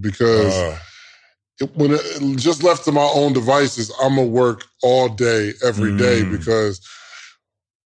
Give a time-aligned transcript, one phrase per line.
[0.00, 0.78] because Uh,
[1.60, 5.96] it, when it, just left to my own devices, I'm gonna work all day, every
[5.96, 6.30] day Mm.
[6.30, 6.80] because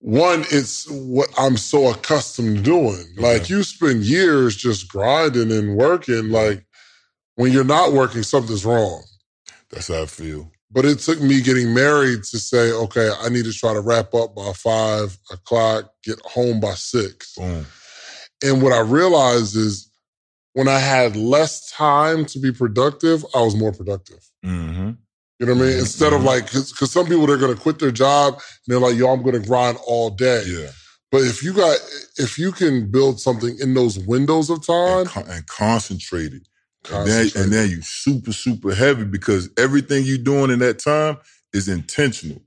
[0.00, 3.04] one, it's what I'm so accustomed to doing.
[3.16, 6.30] Like you spend years just grinding and working.
[6.30, 6.66] Like
[7.36, 9.04] when you're not working, something's wrong.
[9.70, 10.50] that's how I feel.
[10.70, 14.12] But it took me getting married to say, okay, I need to try to wrap
[14.14, 17.34] up by five o'clock, get home by six.
[17.36, 17.66] Boom.
[18.42, 19.91] And what I realized is
[20.54, 24.20] when I had less time to be productive, I was more productive.
[24.44, 24.90] Mm-hmm.
[25.38, 25.76] You know what I mean?
[25.76, 26.26] Mhm, Instead of mhm.
[26.26, 29.22] like, because some people they're going to quit their job and they're like, "Yo, I'm
[29.22, 30.70] going to grind all day." Yeah.
[31.10, 31.76] But if you got,
[32.16, 36.46] if you can build something in those windows of time, And, con- and concentrated.
[36.90, 37.42] And then, concentrate.
[37.42, 41.18] and then you super, super heavy because everything you're doing in that time
[41.52, 42.40] is intentional.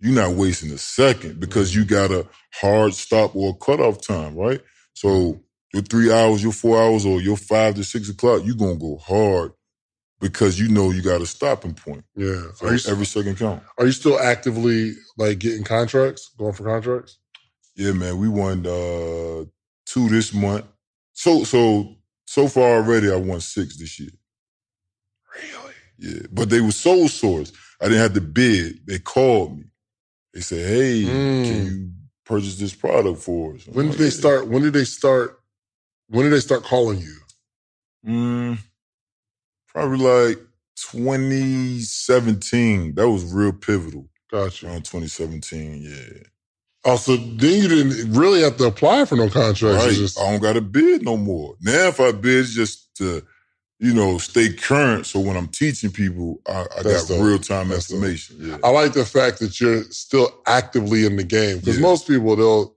[0.00, 4.34] You're not wasting a second because you got a hard stop or a cutoff time,
[4.36, 4.60] right?
[4.94, 5.40] So
[5.72, 8.96] your three hours, your four hours, or your five to six o'clock, you're gonna go
[8.98, 9.52] hard
[10.20, 12.04] because you know you got a stopping point.
[12.16, 12.42] yeah.
[12.54, 13.62] So you, every second count.
[13.78, 17.18] are you still actively like getting contracts, going for contracts?
[17.76, 19.44] Yeah, man, we won uh
[19.86, 20.64] two this month.
[21.12, 24.10] So so so far already, I won six this year.
[25.34, 25.74] Really?
[25.98, 27.52] Yeah, but they were sole source.
[27.80, 28.86] I didn't have to bid.
[28.86, 29.64] They called me.
[30.34, 31.44] They said, "Hey, Mm.
[31.46, 31.90] can you
[32.24, 34.48] purchase this product for us?" I'm When did like, they start?
[34.48, 35.38] When did they start?
[36.08, 37.16] When did they start calling you?
[38.06, 38.58] Mm,
[39.68, 40.38] probably like
[40.76, 42.94] 2017.
[42.94, 44.08] That was real pivotal.
[44.30, 44.66] Gotcha.
[44.66, 46.22] Around 2017, yeah.
[46.84, 49.62] Also, then you didn't really have to apply for no contracts.
[49.62, 49.96] You Right.
[49.96, 51.56] just- I don't got to bid no more.
[51.60, 53.24] Now, if I bid, just to,
[53.80, 55.04] you know, stay current.
[55.06, 58.36] So when I'm teaching people, I, I got real time estimation.
[58.40, 58.58] Yeah.
[58.62, 61.82] I like the fact that you're still actively in the game because Yeah.
[61.82, 62.74] most people they'll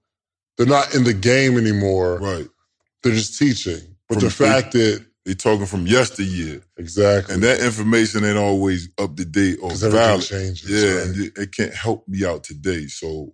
[0.57, 2.17] they're not in the game anymore.
[2.19, 2.49] Right.
[3.03, 3.95] They're just teaching.
[4.09, 6.61] But the fact that they're talking from yesteryear.
[6.77, 10.23] exactly And that information ain't always up to date or valid.
[10.23, 10.69] changes.
[10.69, 11.07] Yeah, right?
[11.07, 12.87] and it, it can't help me out today.
[12.87, 13.33] So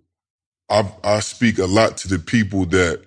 [0.70, 3.02] I I speak a lot to the people that,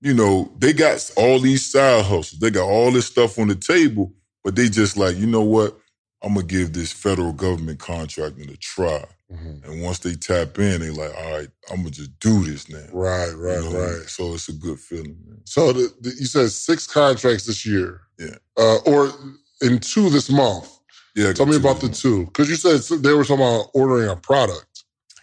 [0.00, 2.40] you know, they got all these side hustles.
[2.40, 4.12] They got all this stuff on the table,
[4.44, 5.78] but they just like, you know what?
[6.22, 9.04] I'm gonna give this federal government contracting a try.
[9.32, 9.64] Mhm.
[9.64, 12.84] And once they tap in, they like, all right, I'm gonna just do this now.
[12.92, 13.80] Right, right, You know?
[13.98, 14.08] right.
[14.08, 15.40] So it's a good feeling, man.
[15.44, 18.02] So the, the, you said six contracts this year.
[18.18, 18.36] Yeah.
[18.58, 19.10] Uh, or
[19.62, 20.68] in two this month.
[21.14, 21.32] Yeah.
[21.32, 21.94] Tell me about the them.
[21.94, 22.24] two.
[22.26, 24.66] Because you said they were talking about ordering a product.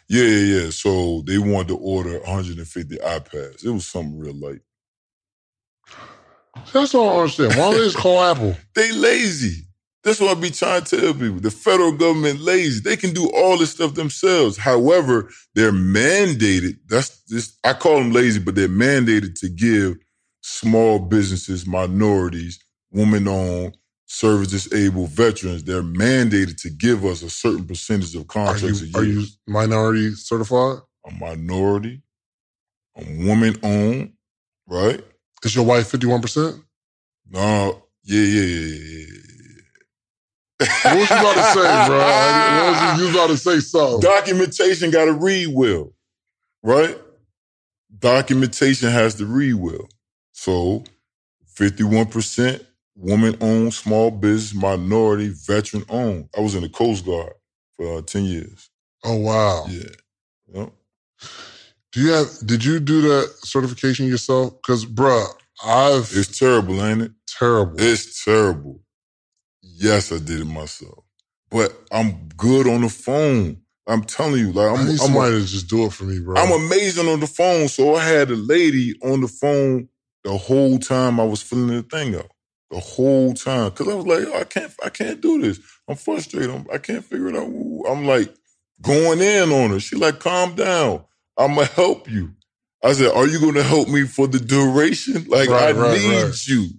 [0.09, 0.69] Yeah, yeah, yeah.
[0.69, 3.65] So they wanted to order 150 iPads.
[3.65, 4.61] It was something real light.
[6.73, 7.49] That's what I don't understand.
[7.55, 8.55] Why don't they just call Apple?
[8.73, 9.66] They lazy.
[10.03, 11.39] That's what I be trying to tell people.
[11.39, 12.81] The federal government lazy.
[12.81, 14.57] They can do all this stuff themselves.
[14.57, 16.79] However, they're mandated.
[16.87, 19.97] That's just I call them lazy, but they're mandated to give
[20.41, 22.59] small businesses, minorities,
[22.91, 25.63] women-owned, service disabled veterans.
[25.65, 29.25] They're mandated to give us a certain percentage of Are contracts you, a are you
[29.47, 30.79] minority certified?
[31.05, 32.01] a minority,
[32.97, 34.13] a woman-owned,
[34.67, 35.03] right?
[35.43, 36.61] Is your wife 51%?
[37.29, 39.26] No, yeah, yeah, yeah, yeah, yeah.
[40.59, 41.97] What was you about to say, bro?
[41.99, 43.99] What was you, you was about to say something.
[44.01, 45.93] Documentation got to read well,
[46.63, 46.97] right?
[47.99, 49.87] Documentation has to read well.
[50.33, 50.83] So,
[51.47, 52.65] fifty-one percent
[52.95, 56.29] woman-owned, small business, minority, veteran-owned.
[56.37, 57.33] I was in the Coast Guard
[57.77, 58.69] for uh, ten years.
[59.05, 59.65] Oh, wow.
[59.69, 59.89] Yeah,
[60.53, 60.71] Yep.
[61.93, 64.53] Do you have, did you do that certification yourself?
[64.61, 65.27] Because, bruh,
[65.63, 67.11] I've, it's terrible, ain't it?
[67.27, 67.75] terrible.
[67.79, 68.81] It's terrible.
[69.77, 71.05] Yes, I did it myself,
[71.51, 73.61] but I'm good on the phone.
[73.87, 76.19] I'm telling you, like I I'm, need I'm somebody to just do it for me,
[76.19, 76.37] bro.
[76.37, 77.69] I'm amazing on the phone.
[77.69, 79.89] So I had a lady on the phone
[80.25, 82.29] the whole time I was filling the thing out.
[82.71, 83.71] The whole time.
[83.71, 85.59] Cause I was like, I can't I can't do this.
[85.89, 86.51] I'm frustrated.
[86.51, 87.47] I'm, I can't figure it out.
[87.91, 88.33] I'm like
[88.81, 89.81] going in on her.
[89.81, 91.05] She like, calm down.
[91.37, 92.33] I'ma help you.
[92.83, 95.25] I said, Are you gonna help me for the duration?
[95.27, 96.47] Like Right, I right, need right.
[96.47, 96.69] you.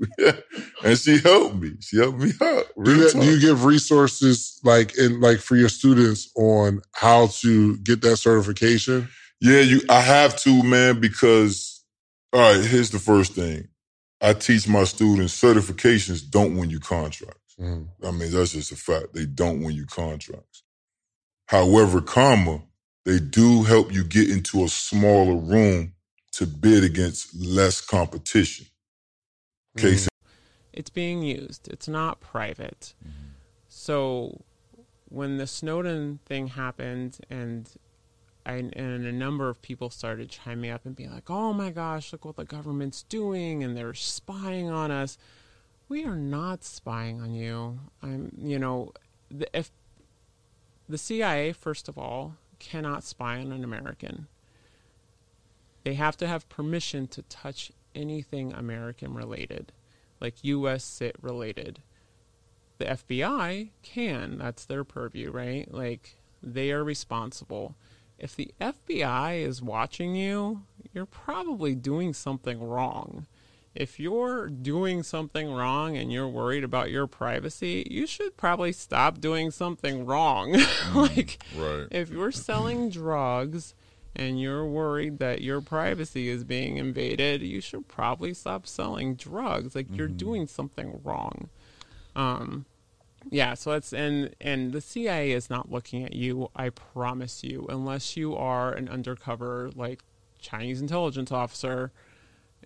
[0.84, 1.72] and she helped me.
[1.80, 2.66] She helped me out.
[2.84, 7.76] do you, do you give resources like in like for your students on how to
[7.78, 9.08] get that certification?
[9.40, 9.82] Yeah, you.
[9.90, 11.84] I have to, man, because
[12.32, 12.64] all right.
[12.64, 13.68] Here's the first thing.
[14.20, 17.56] I teach my students certifications don't win you contracts.
[17.60, 17.88] Mm.
[18.04, 19.14] I mean, that's just a fact.
[19.14, 20.62] They don't win you contracts.
[21.48, 22.62] However, comma,
[23.08, 25.94] they do help you get into a smaller room
[26.32, 28.66] to bid against less competition.
[29.78, 30.28] Case mm-hmm.
[30.74, 31.68] it's being used.
[31.68, 32.92] It's not private.
[33.02, 33.30] Mm-hmm.
[33.70, 34.42] So
[35.08, 37.70] when the Snowden thing happened and
[38.44, 42.12] I, and a number of people started chiming up and being like, "Oh my gosh,
[42.12, 45.16] look what the government's doing and they're spying on us."
[45.88, 47.80] we are not spying on you.
[48.02, 48.92] I'm, you know,
[49.30, 49.70] the, if
[50.86, 54.26] the CIA, first of all, cannot spy on an American.
[55.84, 59.72] They have to have permission to touch anything American related,
[60.20, 60.84] like U.S.
[60.84, 61.80] sit related.
[62.78, 64.38] The FBI can.
[64.38, 65.72] That's their purview, right?
[65.72, 67.74] Like they are responsible.
[68.18, 70.62] If the FBI is watching you,
[70.92, 73.26] you're probably doing something wrong.
[73.78, 79.20] If you're doing something wrong and you're worried about your privacy, you should probably stop
[79.20, 80.56] doing something wrong.
[80.94, 81.86] like, Right.
[81.92, 83.74] if you're selling drugs
[84.16, 89.76] and you're worried that your privacy is being invaded, you should probably stop selling drugs.
[89.76, 91.48] Like you're doing something wrong.
[92.16, 92.64] Um
[93.30, 97.66] yeah, so it's and and the CIA is not looking at you, I promise you,
[97.68, 100.00] unless you are an undercover like
[100.40, 101.92] Chinese intelligence officer.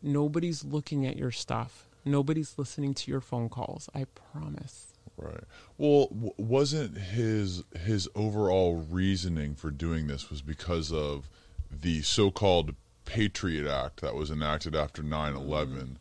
[0.03, 1.89] Nobody's looking at your stuff.
[2.05, 3.89] Nobody's listening to your phone calls.
[3.95, 4.93] I promise.
[5.17, 5.45] Right.
[5.79, 11.29] Well, w- wasn't his his overall reasoning for doing this was because of
[11.71, 15.93] the so-called Patriot Act that was enacted after 9/11 mm-hmm.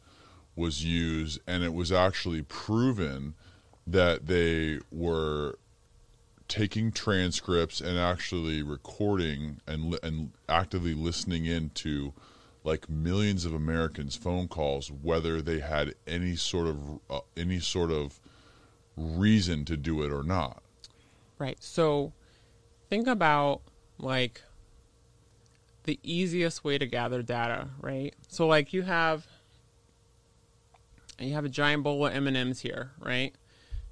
[0.55, 3.35] was used and it was actually proven
[3.85, 5.57] that they were
[6.47, 12.13] taking transcripts and actually recording and li- and actively listening into
[12.63, 17.91] like millions of Americans' phone calls, whether they had any sort of uh, any sort
[17.91, 18.19] of
[18.95, 20.61] reason to do it or not.
[21.39, 21.57] Right.
[21.61, 22.13] So
[22.89, 23.61] think about
[23.97, 24.41] like
[25.83, 28.13] the easiest way to gather data, right?
[28.27, 29.25] So like you have
[31.19, 33.33] you have a giant bowl of M&Ms here, right?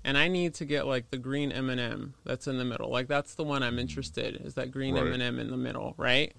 [0.04, 2.90] And I need to get like the green M&M that's in the middle.
[2.90, 5.08] Like that's the one I'm interested is that green Right.
[5.08, 6.34] M&M in the middle, right?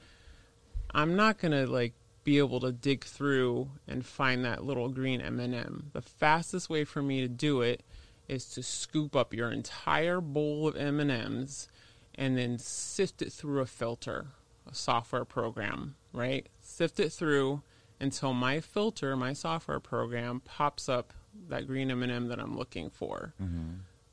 [0.92, 1.94] I'm not going to like
[2.30, 5.90] be able to dig through and find that little green M&M.
[5.92, 7.82] The fastest way for me to do it
[8.28, 11.66] is to scoop up your entire bowl of M&Ms
[12.14, 14.28] and then sift it through a filter,
[14.70, 16.48] a software program, right?
[16.60, 17.62] Sift it through
[17.98, 21.12] until my filter, my software program pops up
[21.48, 23.34] that green M&M that I'm looking for.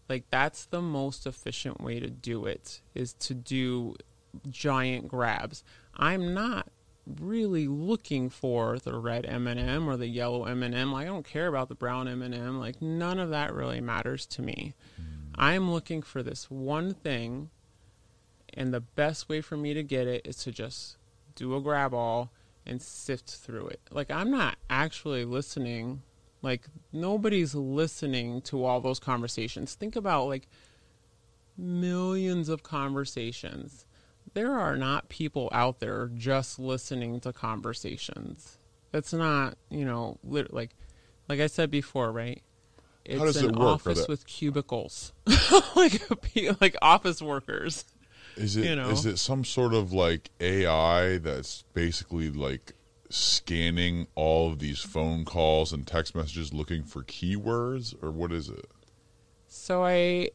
[0.09, 3.95] Like that's the most efficient way to do it is to do
[4.49, 5.63] giant grabs.
[5.95, 6.67] I'm not
[7.19, 10.91] really looking for the red M&M or the yellow M&M.
[10.91, 12.59] Like, I don't care about the brown M&M.
[12.59, 14.75] Like none of that really matters to me.
[15.35, 17.51] I'm looking for this one thing
[18.53, 20.97] and the best way for me to get it is to just
[21.35, 22.31] do a grab all
[22.65, 23.79] and sift through it.
[23.91, 26.01] Like I'm not actually listening.
[26.41, 29.75] Like nobody's listening to all those conversations.
[29.75, 30.47] Think about like
[31.55, 33.85] millions of conversations.
[34.33, 38.57] There are not people out there just listening to conversations.
[38.91, 40.71] That's not, you know, lit- like
[41.27, 42.41] like I said before, right?
[43.05, 43.67] It's does an it work?
[43.67, 45.13] Office with cubicles,
[45.75, 46.01] like
[46.61, 47.85] like office workers.
[48.35, 48.89] Is it You know.
[48.89, 52.73] is it some sort of like AI that's basically like
[53.09, 58.49] scanning all of these phone calls and text messages looking for keywords or what is
[58.49, 58.65] it?
[59.47, 60.29] So I,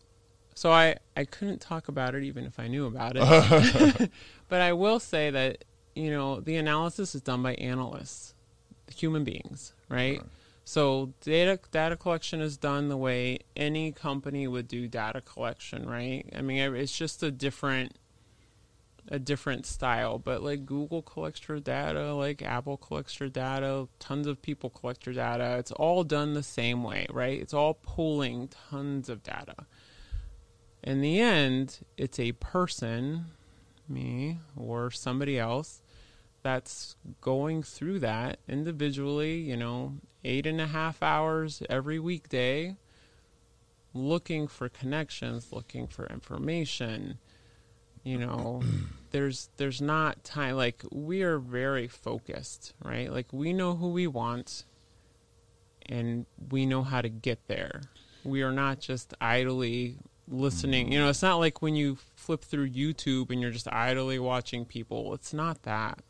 [0.55, 4.11] so I, I couldn't talk about it even if I knew about it.
[4.49, 5.65] but I will say that
[5.95, 8.35] you know the analysis is done by analysts,
[8.95, 10.21] human beings, right?
[10.65, 16.29] So data data collection is done the way any company would do data collection, right?
[16.37, 17.97] I mean, it's just a different
[19.09, 24.27] a different style, but like Google collects your data, like Apple collects your data, tons
[24.27, 25.57] of people collect your data.
[25.59, 27.41] It's all done the same way, right?
[27.41, 29.67] It's all pulling tons of data.
[30.83, 33.27] In the end, it's a person,
[33.89, 35.83] me, or somebody else
[36.43, 42.77] that's going through that individually, you know, eight and a half hours every weekday,
[43.95, 47.19] looking for connections, looking for information.
[48.03, 48.63] You know,
[49.13, 53.13] there's there's not time like we are very focused, right?
[53.13, 54.65] Like we know who we want
[55.87, 57.83] and we know how to get there.
[58.25, 59.97] We are not just idly
[60.29, 60.93] listening.
[60.93, 64.65] You know, it's not like when you flip through YouTube and you're just idly watching
[64.65, 65.15] people.
[65.15, 66.01] It's not that.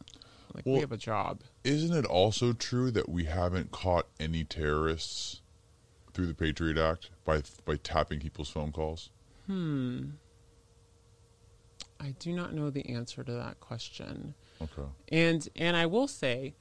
[0.54, 1.40] Like we have a job.
[1.64, 5.40] Isn't it also true that we haven't caught any terrorists
[6.12, 9.11] through the Patriot Act by by tapping people's phone calls?
[9.47, 10.11] Hmm.
[11.99, 14.35] I do not know the answer to that question.
[14.61, 14.88] Okay.
[15.09, 16.54] And and I will say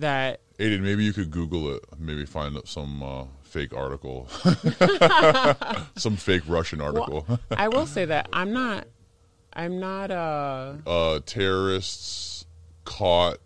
[0.00, 1.84] that Aiden, maybe you could Google it.
[1.98, 4.28] Maybe find some uh, fake article,
[5.96, 7.26] some fake Russian article.
[7.50, 8.86] I will say that I'm not
[9.52, 12.46] I'm not uh uh, terrorists
[12.84, 13.38] caught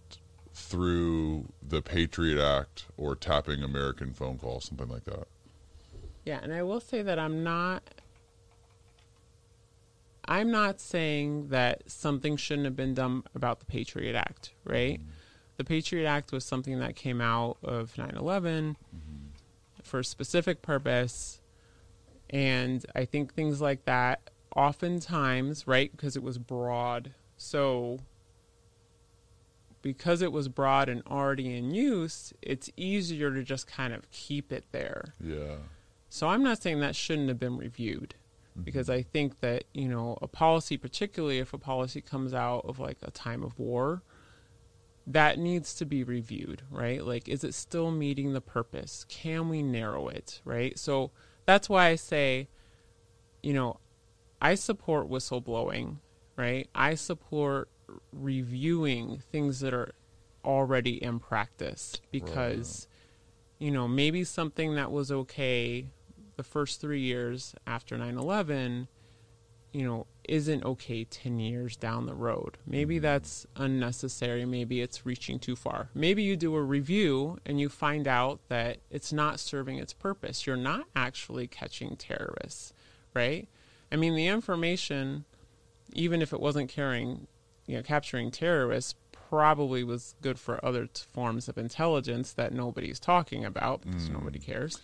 [0.55, 5.27] through the Patriot Act or tapping American phone calls, something like that.
[6.25, 7.83] Yeah, and I will say that I'm not
[10.27, 15.01] I'm not saying that something shouldn't have been done about the Patriot Act, right?
[15.01, 15.11] Mm-hmm.
[15.61, 19.83] The Patriot Act was something that came out of 9 11 mm-hmm.
[19.83, 21.43] for a specific purpose.
[22.31, 27.13] And I think things like that, oftentimes, right, because it was broad.
[27.37, 27.99] So,
[29.83, 34.53] because it was broad and already in use, it's easier to just kind of keep
[34.53, 35.13] it there.
[35.23, 35.57] Yeah.
[36.09, 38.15] So, I'm not saying that shouldn't have been reviewed
[38.53, 38.63] mm-hmm.
[38.63, 42.79] because I think that, you know, a policy, particularly if a policy comes out of
[42.79, 44.01] like a time of war,
[45.13, 47.05] that needs to be reviewed, right?
[47.05, 49.05] Like, is it still meeting the purpose?
[49.09, 50.79] Can we narrow it, right?
[50.79, 51.11] So
[51.47, 52.49] that's why I say,
[53.43, 53.81] you know,
[54.41, 55.97] I support whistleblowing,
[56.37, 56.69] right?
[56.77, 57.69] I support
[58.13, 59.91] reviewing things that are
[60.45, 63.67] already in practice because, right.
[63.67, 65.91] you know, maybe something that was okay
[66.37, 68.87] the first three years after 9 11,
[69.73, 72.59] you know, isn't okay 10 years down the road.
[72.67, 73.03] Maybe mm-hmm.
[73.03, 74.45] that's unnecessary.
[74.45, 75.91] Maybe it's reaching too far.
[75.95, 80.47] Maybe you do a review and you find out that it's not serving its purpose.
[80.47, 82.73] You're not actually catching terrorists,
[83.15, 83.49] right?
[83.91, 85.25] I mean, the information,
[85.93, 87.27] even if it wasn't carrying,
[87.67, 92.99] you know, capturing terrorists, probably was good for other t- forms of intelligence that nobody's
[92.99, 94.15] talking about because mm.
[94.15, 94.81] nobody cares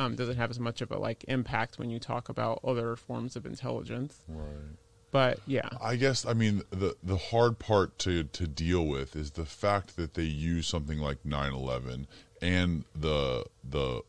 [0.00, 3.36] um, doesn't have as much of a like impact when you talk about other forms
[3.36, 4.24] of intelligence.
[4.26, 4.76] Right.
[5.10, 9.32] But yeah, I guess I mean the the hard part to to deal with is
[9.32, 12.06] the fact that they use something like 9/11
[12.40, 14.02] and the the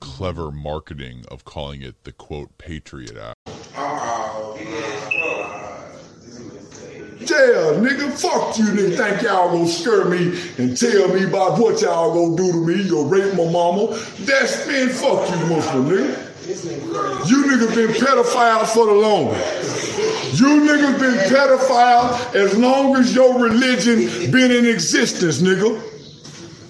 [0.00, 3.57] clever marketing of calling it the quote Patriot Act.
[7.38, 11.80] Yeah, nigga, fuck you nigga think y'all gonna scare me and tell me about what
[11.80, 12.82] y'all gonna do to me.
[12.82, 13.96] You'll rape my mama.
[14.18, 17.30] That's man, fuck you, Muslim nigga.
[17.30, 20.40] You niggas been pedophiles for the longest.
[20.40, 25.80] You niggas been pedophiles as long as your religion been in existence, nigga.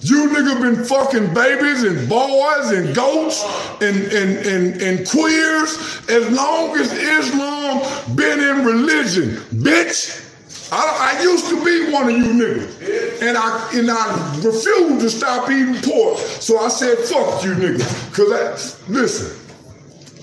[0.01, 3.43] You niggas been fucking babies and boys and goats
[3.81, 9.31] and, and, and, and queers as long as Islam been in religion,
[9.63, 10.28] bitch.
[10.71, 13.21] I, I, used to be one of you niggas.
[13.21, 16.17] And I and I refused to stop eating pork.
[16.19, 18.13] So I said, fuck you niggas.
[18.13, 19.39] Cause I, listen,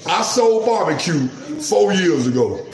[0.07, 1.27] I sold barbecue
[1.61, 2.65] four years ago.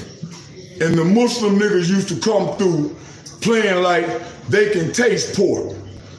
[0.80, 2.94] And the Muslim niggas used to come through
[3.40, 4.06] playing like
[4.48, 5.74] they can taste pork.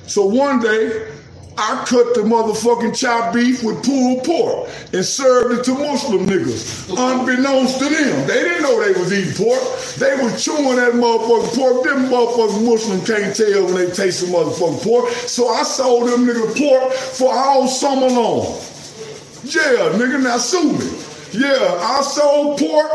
[0.07, 1.11] So one day,
[1.57, 6.89] I cut the motherfucking chopped beef with pulled pork and served it to Muslim niggas,
[6.89, 8.27] unbeknownst to them.
[8.27, 9.61] They didn't know they was eating pork.
[9.97, 11.83] They was chewing that motherfucking pork.
[11.83, 15.09] Them motherfucking Muslim can't tell when they taste the motherfucking pork.
[15.11, 18.57] So I sold them niggas pork for all summer long.
[19.43, 21.03] Yeah, nigga, now sue me.
[21.33, 22.91] Yeah, I sold pork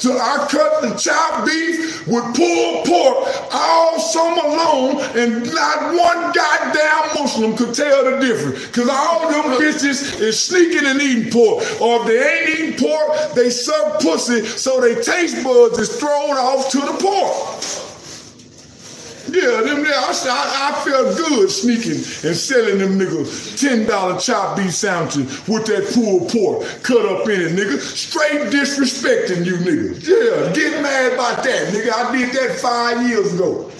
[0.00, 6.32] till I cut the chopped beef with pulled pork all summer long, and not one
[6.32, 8.66] goddamn Muslim could tell the difference.
[8.68, 11.64] Cause all them bitches is sneaking and eating pork.
[11.80, 16.36] Or if they ain't eating pork, they suck pussy, so they taste buds is thrown
[16.36, 17.57] off to the pork.
[19.30, 24.56] Yeah, them there, I, I, I felt good sneaking and selling them niggas $10 chop
[24.56, 27.78] beef sandwiches with that pulled pork cut up in it, nigga.
[27.78, 30.06] Straight disrespecting you niggas.
[30.06, 31.92] Yeah, get mad about that, nigga.
[31.92, 33.70] I did that five years ago.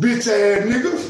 [0.00, 1.06] Bitch ass nigga.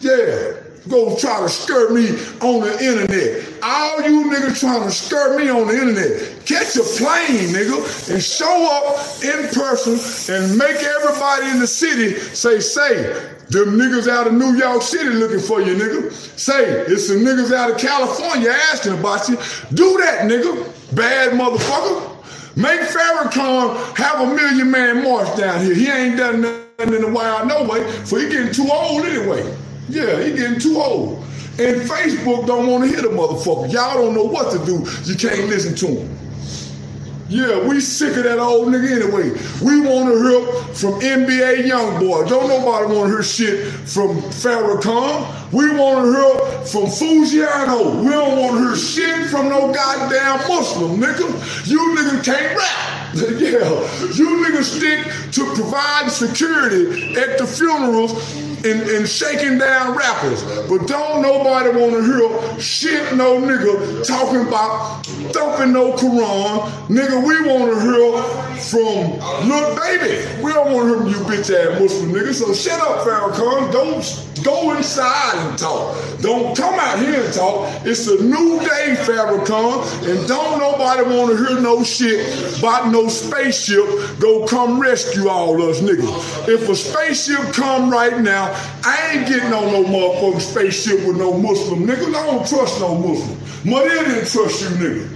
[0.00, 2.10] Yeah go try to scare me
[2.40, 3.62] on the internet.
[3.62, 6.46] All you niggas trying to scare me on the internet.
[6.46, 9.98] Catch a plane, nigga, and show up in person
[10.34, 13.04] and make everybody in the city say, say,
[13.48, 16.10] them niggas out of New York City looking for you, nigga.
[16.38, 19.36] Say, it's some niggas out of California asking about you.
[19.74, 20.96] Do that, nigga.
[20.96, 22.08] Bad motherfucker.
[22.56, 25.74] Make Farrakhan have a million man march down here.
[25.74, 29.42] He ain't done nothing in a while, no way, for he getting too old anyway.
[29.88, 31.18] Yeah, he getting too old.
[31.58, 33.70] And Facebook don't want to hear the motherfucker.
[33.72, 34.86] Y'all don't know what to do.
[35.04, 36.18] You can't listen to him.
[37.28, 39.30] Yeah, we sick of that old nigga anyway.
[39.64, 42.26] We want to hear from NBA young boy.
[42.26, 45.50] Don't nobody want to hear shit from Farrakhan.
[45.50, 48.02] We want to hear from Fujiano.
[48.04, 51.66] We don't want to hear shit from no goddamn Muslim nigga.
[51.66, 53.14] You niggas can't rap.
[53.14, 53.68] yeah,
[54.12, 58.12] you niggas stick to providing security at the funerals
[58.64, 60.42] and, and shaking down rappers.
[60.68, 66.70] But don't nobody want to hear shit no nigga talking about thumping no Quran.
[66.88, 68.22] Nigga, we want to hear
[68.62, 70.42] from Lil Baby.
[70.42, 72.34] We don't want to hear from you bitch ass Muslim nigga.
[72.34, 73.72] So shut up, Farrakhan.
[73.72, 75.96] Don't go inside and talk.
[76.20, 77.68] Don't come out here and talk.
[77.84, 80.08] It's a new day, Farrakhan.
[80.08, 83.84] And don't nobody want to hear no shit about no spaceship
[84.20, 86.48] go come rescue all us niggas.
[86.48, 88.51] If a spaceship come right now,
[88.84, 92.14] I ain't getting on no motherfucking spaceship with no Muslim niggas.
[92.14, 93.38] I don't trust no Muslim.
[93.64, 95.08] Mother didn't trust you nigga.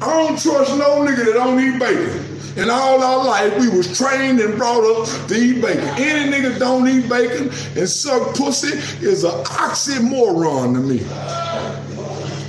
[0.00, 2.34] I don't trust no nigga that don't eat bacon.
[2.56, 5.82] And all our life, we was trained and brought up to eat bacon.
[5.98, 11.83] Any nigga don't eat bacon and suck pussy is an oxymoron to me.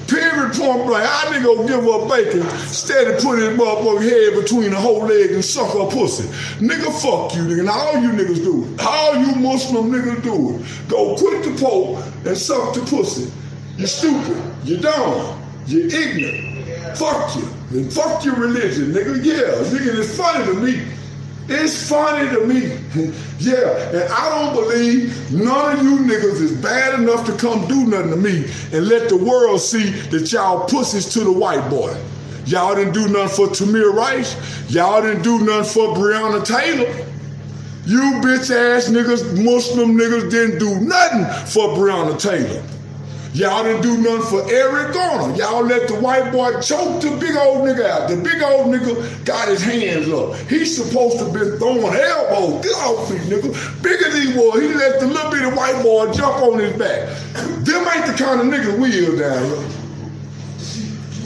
[0.08, 1.10] Period point blank.
[1.10, 5.06] I nigga go give up bacon, instead of putting his motherfucking head between the whole
[5.06, 6.24] leg and suck her pussy.
[6.64, 7.66] Nigga, fuck you, nigga.
[7.66, 8.82] Now all you niggas do it.
[8.82, 10.90] All you Muslim niggas do it.
[10.90, 13.32] Go quit the pope and suck the pussy.
[13.78, 14.42] You stupid.
[14.64, 15.42] You dumb.
[15.66, 16.98] You ignorant.
[16.98, 17.50] Fuck you.
[17.72, 19.26] And fuck your religion, nigga.
[19.26, 20.84] Yeah, nigga, it's funny to me.
[21.48, 22.78] It's funny to me.
[23.40, 27.86] yeah, and I don't believe none of you niggas is bad enough to come do
[27.86, 31.96] nothing to me and let the world see that y'all pussies to the white boy.
[32.46, 34.36] Y'all didn't do nothing for Tamir Rice.
[34.72, 37.06] Y'all didn't do nothing for Breonna Taylor.
[37.86, 42.64] You bitch ass niggas, Muslim niggas didn't do nothing for Breonna Taylor.
[43.36, 45.36] Y'all didn't do nothing for Eric Garner.
[45.36, 48.10] Y'all let the white boy choke the big old nigga out.
[48.10, 50.36] The big old nigga got his hands up.
[50.48, 52.64] He's supposed to been throwing elbows.
[52.64, 53.84] Get off me, nigga.
[53.84, 54.62] Bigger than he was.
[54.62, 57.10] He let the little bitty white boy jump on his back.
[57.66, 59.85] Them ain't the kind of niggas we is down here.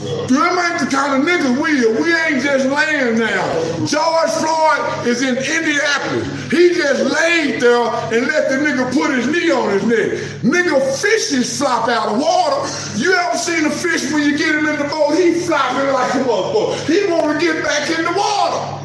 [0.00, 2.00] Them ain't the kind of niggas we are.
[2.00, 3.84] We ain't just laying now.
[3.84, 6.50] George Floyd is in Indianapolis.
[6.50, 10.40] He just laid there and let the nigga put his knee on his neck.
[10.40, 12.66] Nigga, fishes flop out of water.
[12.96, 15.18] You ever seen a fish when you get him in the boat?
[15.18, 16.86] He flopping like a motherfucker.
[16.86, 18.80] He want to get back in the water.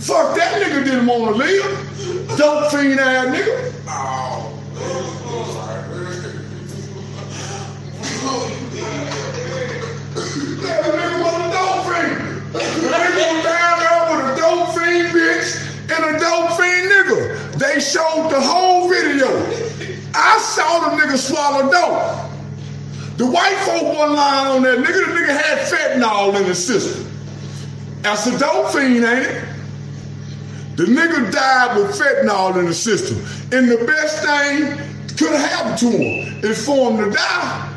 [0.00, 2.36] Fuck that nigga didn't want to live.
[2.36, 3.70] Dope fiend ass nigga.
[8.22, 8.59] Yeah,
[17.72, 19.28] They showed the whole video.
[20.12, 23.16] I saw the nigga swallow dope.
[23.16, 25.06] The white folk wasn't lying on that nigga.
[25.06, 27.08] The nigga had fentanyl in his system.
[28.02, 29.44] That's a dope fiend, ain't it?
[30.74, 33.18] The nigga died with fentanyl in the system.
[33.56, 34.76] And the best thing
[35.16, 37.72] could have happened to him is for him to die.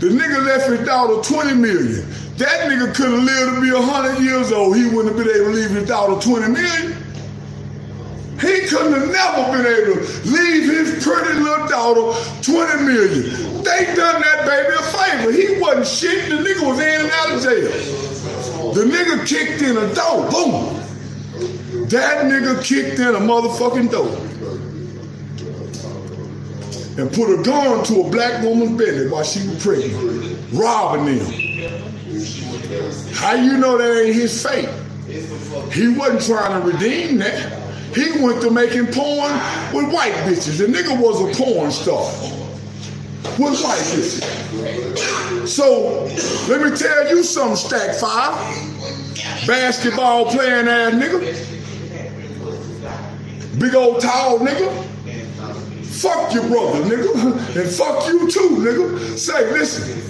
[0.00, 2.04] The nigga left his daughter 20 million.
[2.38, 4.76] That nigga could have lived to be 100 years old.
[4.76, 7.05] He wouldn't have been able to leave his daughter 20 million.
[8.40, 13.62] He couldn't have never been able to leave his pretty little daughter 20 million.
[13.62, 15.32] They done that baby a favor.
[15.32, 16.28] He wasn't shit.
[16.28, 18.74] The nigga was in and out of jail.
[18.74, 20.30] The nigga kicked in a door.
[20.30, 21.88] Boom.
[21.88, 24.26] That nigga kicked in a motherfucking door
[26.98, 31.26] and put a gun to a black woman's belly while she was pregnant, robbing them.
[33.14, 34.68] How you know that ain't his fate?
[35.72, 37.65] He wasn't trying to redeem that.
[37.96, 39.32] He went to making porn
[39.72, 40.58] with white bitches.
[40.58, 42.04] The nigga was a porn star
[43.38, 45.48] with white bitches.
[45.48, 46.04] So
[46.52, 48.36] let me tell you something, Stack Five.
[49.46, 51.20] Basketball playing ass nigga.
[53.58, 54.84] Big old tall nigga.
[55.84, 57.56] Fuck your brother, nigga.
[57.56, 59.16] And fuck you too, nigga.
[59.16, 60.02] Say, listen,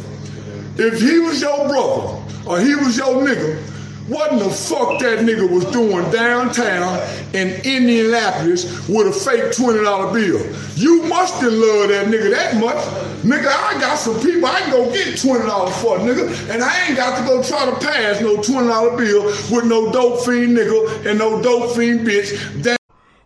[0.77, 3.63] if he was your brother or he was your nigga,
[4.09, 6.99] what in the fuck that nigga was doing downtown
[7.33, 10.57] in Indianapolis with a fake $20 bill?
[10.77, 12.77] You must have loved that nigga that much.
[13.25, 16.97] Nigga, I got some people I can go get $20 for, nigga, and I ain't
[16.97, 21.19] got to go try to pass no $20 bill with no dope fiend nigga and
[21.19, 22.63] no dope fiend bitch.
[22.63, 22.77] That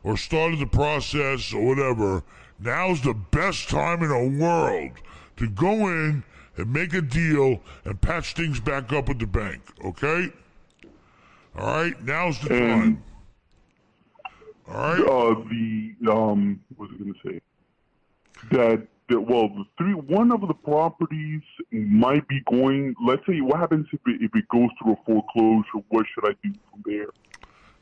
[0.03, 2.23] or started the process or whatever,
[2.59, 4.93] now's the best time in the world
[5.37, 6.25] to go in
[6.57, 10.33] and make a deal and patch things back up with the bank, okay?
[11.57, 13.03] All right, now's the time.
[14.69, 15.01] All right.
[15.01, 17.41] uh, the um, what was I going to say?
[18.53, 22.95] That, that well, the three one of the properties might be going.
[23.05, 25.85] Let's say, what happens if it if it goes through a foreclosure?
[25.89, 27.09] What should I do from there?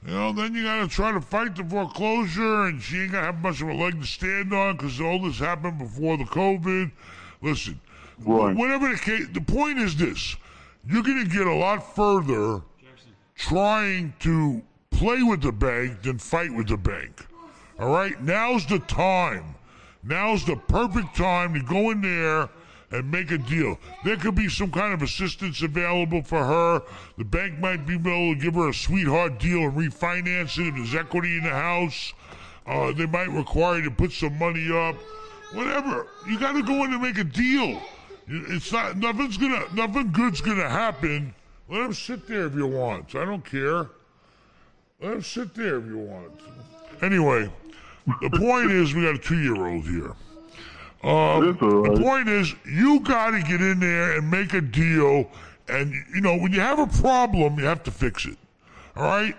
[0.06, 3.40] You know, then you gotta try to fight the foreclosure, and she ain't gonna have
[3.40, 6.90] much of a leg to stand on because all this happened before the COVID.
[7.42, 7.80] Listen,
[8.24, 8.56] Right.
[8.56, 10.36] whatever the case, the point is this:
[10.86, 12.62] you're gonna get a lot further
[13.38, 17.26] trying to play with the bank than fight with the bank.
[17.78, 19.54] All right, now's the time
[20.02, 22.48] Now's the perfect time to go in there
[22.90, 23.78] and make a deal.
[24.04, 26.82] There could be some kind of assistance available for her.
[27.18, 30.74] The bank might be able to give her a sweetheart deal and refinance it if
[30.76, 32.14] there's equity in the house.
[32.66, 34.94] Uh, they might require you to put some money up.
[35.52, 36.06] Whatever.
[36.26, 37.82] You got to go in and make a deal.
[38.28, 41.34] It's not nothing's gonna nothing good's gonna happen.
[41.68, 43.14] Let him sit there if you want.
[43.14, 43.88] I don't care.
[45.00, 46.32] Let him sit there if you want.
[47.02, 47.50] Anyway,
[48.06, 50.14] the point is we got a two year old here.
[51.04, 55.30] Um, all The point is you got to get in there and make a deal.
[55.68, 58.38] And you know when you have a problem, you have to fix it.
[58.96, 59.36] All right.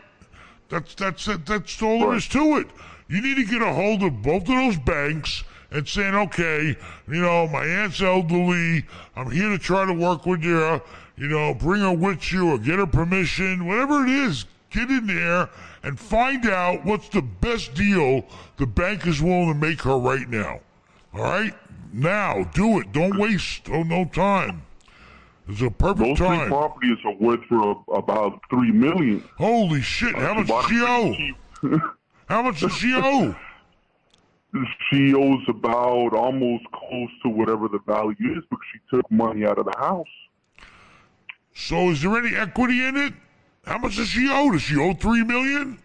[0.69, 2.67] That's that's that's all there is to it.
[3.07, 7.21] You need to get a hold of both of those banks and saying, okay, you
[7.21, 8.85] know, my aunt's elderly.
[9.15, 10.81] I'm here to try to work with you.
[11.19, 14.45] You know, bring her with you or get her permission, whatever it is.
[14.69, 15.49] Get in there
[15.83, 18.25] and find out what's the best deal
[18.57, 20.61] the bank is willing to make her right now.
[21.13, 21.53] All right,
[21.91, 22.93] now do it.
[22.93, 24.61] Don't waste oh, no time.
[25.49, 26.47] It's a perfect Those three time.
[26.47, 29.23] properties are worth for a, about three million.
[29.37, 30.15] Holy shit!
[30.15, 31.93] Uh, How much does she owe?
[32.29, 33.35] How much does she owe?
[34.89, 39.57] She owes about almost close to whatever the value is because she took money out
[39.57, 40.07] of the house.
[41.59, 43.13] So is there any equity in it?
[43.65, 44.49] How much does she owe?
[44.51, 45.77] Does she owe three million?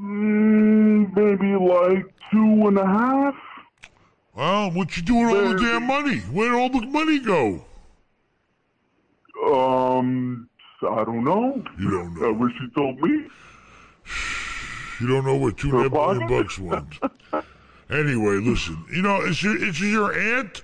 [0.00, 3.34] Mm, maybe like two and a half.
[4.34, 6.18] Well, what you doing with all the damn money?
[6.32, 7.64] Where'd all the money go?
[9.44, 10.48] Um,
[10.82, 11.62] I don't know.
[11.78, 12.28] You don't know.
[12.28, 13.26] I wish you told me.
[15.00, 16.94] You don't know what two and a half million bucks went.
[17.90, 18.82] Anyway, listen.
[18.90, 20.62] You know, is your is she your aunt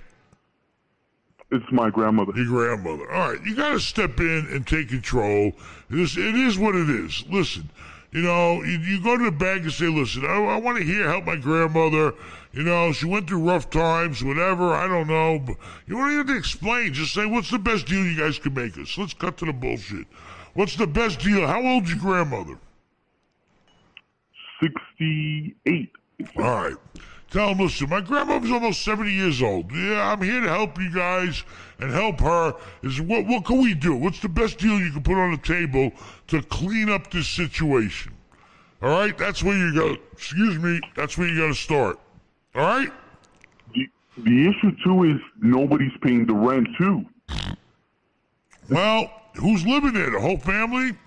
[1.51, 2.31] It's my grandmother.
[2.35, 3.11] your grandmother?
[3.11, 5.51] All right, you got to step in and take control.
[5.89, 7.25] This it is what it is.
[7.29, 7.69] Listen,
[8.11, 10.83] you know, you, you go to the bank and say, listen, I, I want to
[10.83, 12.13] hear help my grandmother.
[12.53, 14.73] You know, she went through rough times, whatever.
[14.73, 15.39] I don't know.
[15.39, 16.93] But you don't even have to explain.
[16.93, 18.97] Just say, what's the best deal you guys can make us?
[18.97, 20.07] Let's cut to the bullshit.
[20.53, 21.45] What's the best deal?
[21.47, 22.57] How old's your grandmother?
[24.61, 25.91] Sixty-eight.
[26.37, 26.75] All right.
[27.31, 29.71] Tell him, listen, my grandmother's almost 70 years old.
[29.71, 31.43] Yeah, I'm here to help you guys
[31.79, 32.53] and help her.
[32.83, 33.95] Is what what can we do?
[33.95, 35.93] What's the best deal you can put on the table
[36.27, 38.13] to clean up this situation?
[38.81, 39.95] All right, that's where you go.
[40.11, 41.99] Excuse me, that's where you got to start.
[42.53, 42.91] All right?
[43.73, 47.05] The, the issue too is nobody's paying the rent too.
[48.69, 50.09] Well, who's living there?
[50.09, 50.97] The whole family?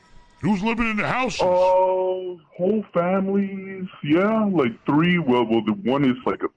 [0.44, 1.40] Who's living in the houses?
[1.42, 3.87] Oh, whole families.
[4.02, 5.18] Yeah, like three.
[5.18, 6.48] Well, well, the one is like a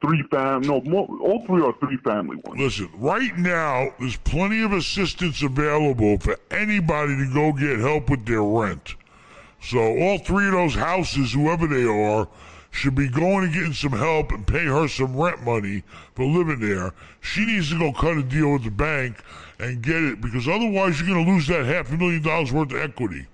[0.00, 0.62] three fam.
[0.62, 2.60] No, more, all three are three family ones.
[2.60, 8.26] Listen, right now, there's plenty of assistance available for anybody to go get help with
[8.26, 8.96] their rent.
[9.62, 12.26] So, all three of those houses, whoever they are,
[12.70, 15.82] should be going and getting some help and pay her some rent money
[16.14, 16.92] for living there.
[17.20, 19.16] She needs to go cut a deal with the bank
[19.58, 22.72] and get it because otherwise, you're going to lose that half a million dollars worth
[22.72, 23.26] of equity.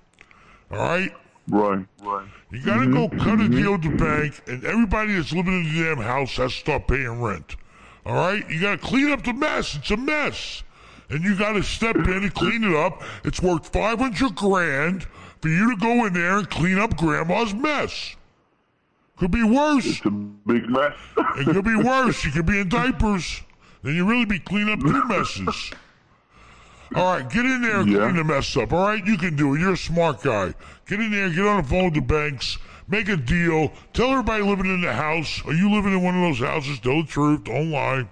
[0.71, 1.13] All right?
[1.49, 2.27] Right, right.
[2.51, 3.19] You gotta go mm-hmm.
[3.19, 3.57] cut a mm-hmm.
[3.57, 6.89] deal with the bank, and everybody that's living in the damn house has to start
[6.89, 7.57] paying rent.
[8.07, 8.49] All right?
[8.49, 9.77] You gotta clean up the mess.
[9.77, 10.63] It's a mess.
[11.11, 13.03] And you gotta step in and clean it up.
[13.25, 15.07] It's worth 500 grand
[15.43, 18.17] for you to go in there and clean up grandma's mess.
[19.17, 19.87] Could be worse.
[19.87, 20.93] It's a big mess.
[21.39, 22.25] It could be worse.
[22.25, 23.43] You could be in diapers.
[23.83, 25.71] Then you really be cleaning up two messes.
[26.97, 27.99] All right, get in there and Yeah.
[28.01, 28.73] clean the mess up.
[28.73, 29.61] All right, you can do it.
[29.61, 30.55] You're a smart guy.
[30.87, 33.73] Get in there, get on the phone with the banks, make a deal.
[33.93, 35.43] Tell everybody living in the house.
[35.47, 36.79] Are you living in one of those houses?
[36.81, 37.45] Tell the truth.
[37.45, 38.07] Don't lie.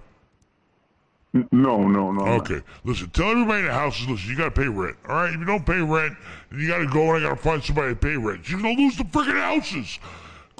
[1.51, 2.21] no, no, no.
[2.35, 3.09] Okay, listen.
[3.09, 3.99] Tell everybody in the house.
[4.07, 4.95] Listen, you got to pay rent.
[5.07, 6.15] All right, if you don't pay rent,
[6.51, 8.47] then you got to go and I got to find somebody to pay rent.
[8.49, 9.99] You're gonna lose the freaking houses.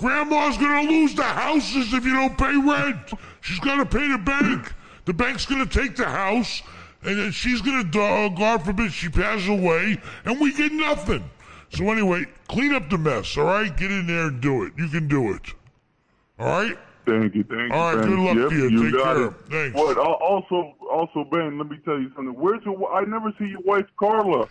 [0.04, 3.14] Grandma's gonna lose the houses if you don't pay rent.
[3.40, 4.74] She's gonna pay the bank.
[5.06, 6.62] The bank's gonna take the house,
[7.04, 11.24] and then she's gonna, uh, God forbid, she passes away, and we get nothing.
[11.70, 13.38] So anyway, clean up the mess.
[13.38, 14.74] All right, get in there and do it.
[14.78, 15.54] You can do it.
[16.38, 16.78] All right.
[17.06, 17.74] Thank you, thank you.
[17.74, 18.84] All right, good luck yep, to you.
[18.84, 19.26] Take got care.
[19.28, 19.34] it.
[19.50, 19.78] Thanks.
[19.78, 19.98] What?
[19.98, 22.34] Also, also, Ben, let me tell you something.
[22.36, 22.94] Where's your?
[22.94, 24.50] I never see your wife, Carla.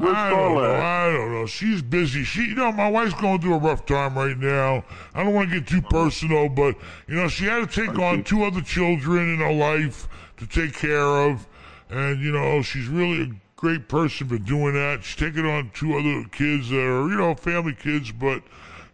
[0.00, 0.74] I don't know.
[0.74, 1.46] I don't know.
[1.46, 2.24] She's busy.
[2.24, 4.84] She, you know, my wife's going through a rough time right now.
[5.14, 6.76] I don't want to get too personal, but
[7.06, 10.74] you know, she had to take on two other children in her life to take
[10.74, 11.46] care of,
[11.90, 15.04] and you know, she's really a great person for doing that.
[15.04, 18.42] She's taking on two other kids that are, you know, family kids, but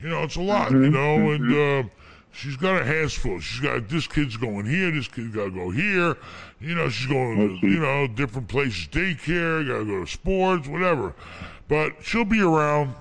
[0.00, 1.86] you know, it's a lot, you know, and.
[1.86, 1.88] uh
[2.32, 3.40] She's got a hands full.
[3.40, 6.16] She's got this kid's going here, this kid's got to go here.
[6.60, 10.68] You know, she's going to, you know, different places, daycare, got to go to sports,
[10.68, 11.14] whatever.
[11.68, 12.94] But she'll be around.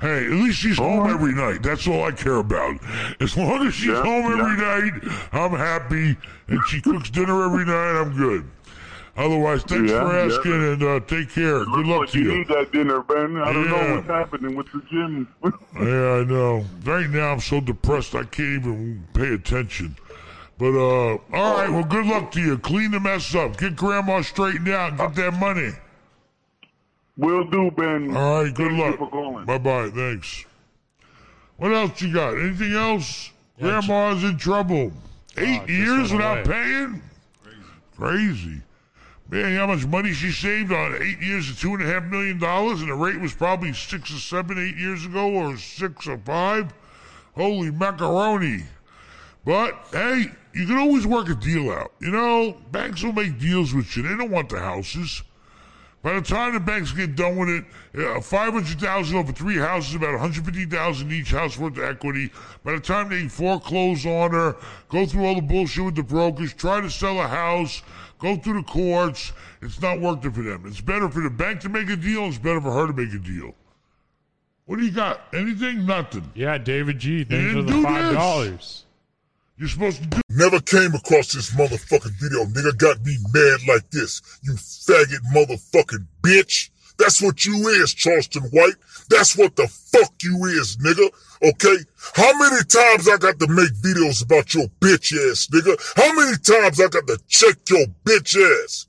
[0.00, 1.62] Hey, at least she's home every night.
[1.62, 2.78] That's all I care about.
[3.20, 4.90] As long as she's Yeah, home every yeah.
[4.90, 6.16] night, I'm happy,
[6.48, 7.98] and she cooks dinner every night.
[8.00, 8.44] I'm good.
[9.16, 10.24] Otherwise, thanks Yeah, for yeah.
[10.36, 11.64] asking, and uh, take care.
[11.64, 12.38] Good Looks luck like to you you.
[12.38, 13.42] need that dinner, man.
[13.42, 13.70] I don't Yeah.
[13.70, 15.28] know what's happening with the gym.
[15.74, 16.64] Yeah, I know.
[16.84, 19.96] Right now, I'm so depressed I can't even pay attention.
[20.58, 21.68] But uh, all right.
[21.70, 22.56] Well, good luck to you.
[22.58, 23.56] Clean the mess up.
[23.58, 24.90] Get grandma straightened out.
[24.90, 25.70] and Get that money.
[27.18, 28.14] Will do, Ben.
[28.16, 28.54] All right.
[28.54, 29.46] Good Thank luck.
[29.46, 29.90] Bye bye.
[29.90, 30.44] Thanks.
[31.56, 32.34] What else you got?
[32.38, 33.30] Anything else?
[33.60, 34.92] Grandma's in trouble.
[35.38, 36.62] Eight just years without away.
[36.64, 37.02] paying?
[37.96, 38.60] Crazy.
[39.28, 42.38] Man, how much money she saved on eight years of two and a half million
[42.38, 46.18] dollars, and the rate was probably six or seven, eight years ago, or six or
[46.18, 46.72] five?
[47.34, 48.62] Holy macaroni.
[49.44, 51.92] But hey, you can always work a deal out.
[52.00, 54.04] You know, banks will make deals with you.
[54.04, 55.22] They don't want the houses.
[56.02, 57.64] By the time the banks get done with it,
[57.98, 61.76] uh, five hundred thousand over three houses, about one hundred fifty thousand each house worth
[61.78, 62.30] of equity.
[62.62, 64.56] By the time they foreclose on her,
[64.88, 67.82] go through all the bullshit with the brokers, try to sell a house,
[68.18, 70.64] go through the courts, it's not working for them.
[70.66, 72.26] It's better for the bank to make a deal.
[72.26, 73.54] It's better for her to make a deal.
[74.66, 75.20] What do you got?
[75.32, 75.86] Anything?
[75.86, 76.30] Nothing.
[76.34, 77.24] Yeah, David G.
[77.24, 78.84] Thanks for the five dollars.
[79.58, 80.20] You're supposed to do.
[80.28, 82.44] Never came across this motherfucking video.
[82.44, 84.20] Nigga got me mad like this.
[84.42, 86.70] You faggot motherfucking bitch.
[86.98, 88.74] That's what you is, Charleston White.
[89.08, 91.10] That's what the fuck you is, nigga.
[91.42, 91.76] Okay?
[92.14, 95.76] How many times I got to make videos about your bitch ass, nigga?
[95.96, 98.86] How many times I got to check your bitch ass?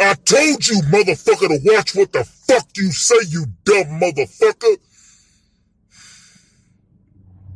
[0.00, 4.76] I told you, motherfucker, to watch what the fuck you say, you dumb motherfucker.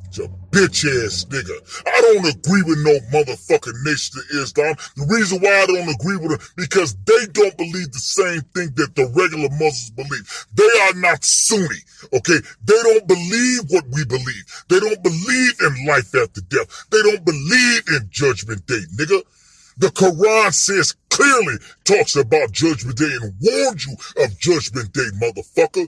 [0.07, 1.53] It's a bitch ass nigga.
[1.87, 4.75] I don't agree with no motherfucking Nation of Islam.
[4.97, 8.73] The reason why I don't agree with them because they don't believe the same thing
[8.77, 10.25] that the regular Muslims believe.
[10.55, 11.85] They are not Sunni.
[12.15, 14.45] Okay, they don't believe what we believe.
[14.69, 16.89] They don't believe in life after death.
[16.91, 19.21] They don't believe in Judgment Day, nigga.
[19.77, 23.93] The Quran says clearly talks about Judgment Day and warns you
[24.25, 25.85] of Judgment Day, motherfucker.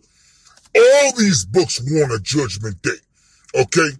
[0.76, 3.00] All these books warn of Judgment Day.
[3.54, 3.96] Okay?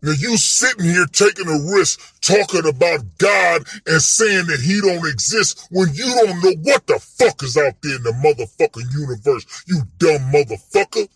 [0.00, 5.06] Now you sitting here taking a risk talking about God and saying that he don't
[5.08, 9.64] exist when you don't know what the fuck is out there in the motherfucking universe,
[9.66, 11.08] you dumb motherfucker.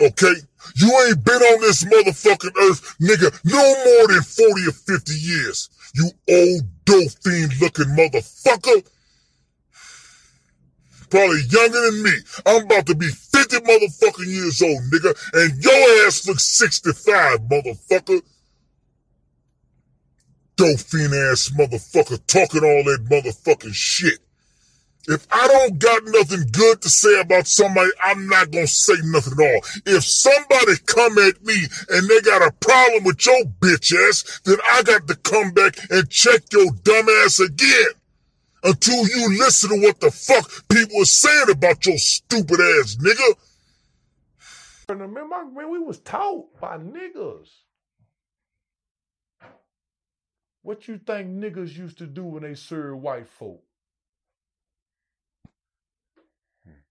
[0.00, 0.34] Okay?
[0.76, 5.70] You ain't been on this motherfucking earth, nigga, no more than 40 or 50 years.
[5.94, 8.86] You old dope fiend looking motherfucker.
[11.10, 12.12] Probably younger than me.
[12.46, 13.08] I'm about to be
[13.50, 18.22] 50 motherfucking years old, nigga, and your ass looks 65, motherfucker.
[20.58, 24.20] Fiend ass motherfucker talking all that motherfucking shit.
[25.08, 29.32] If I don't got nothing good to say about somebody, I'm not gonna say nothing
[29.32, 29.60] at all.
[29.86, 31.56] If somebody come at me
[31.90, 35.76] and they got a problem with your bitch ass, then I got to come back
[35.90, 37.90] and check your dumb ass again.
[38.64, 43.34] Until you listen to what the fuck people are saying about your stupid ass nigga.
[44.88, 47.48] Man, man, we was taught by niggas.
[50.62, 53.62] What you think niggas used to do when they served white folk?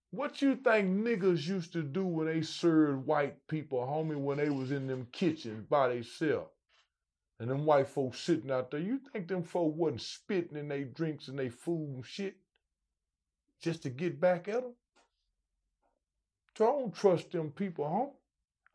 [0.09, 4.49] What you think niggas used to do when they served white people, homie, when they
[4.49, 6.51] was in them kitchens by themselves?
[7.41, 10.83] And them white folks sitting out there, you think them folk wasn't spitting in their
[10.83, 12.35] drinks and their food and shit
[13.59, 14.75] just to get back at them?
[16.55, 18.11] So I don't trust them people, homie.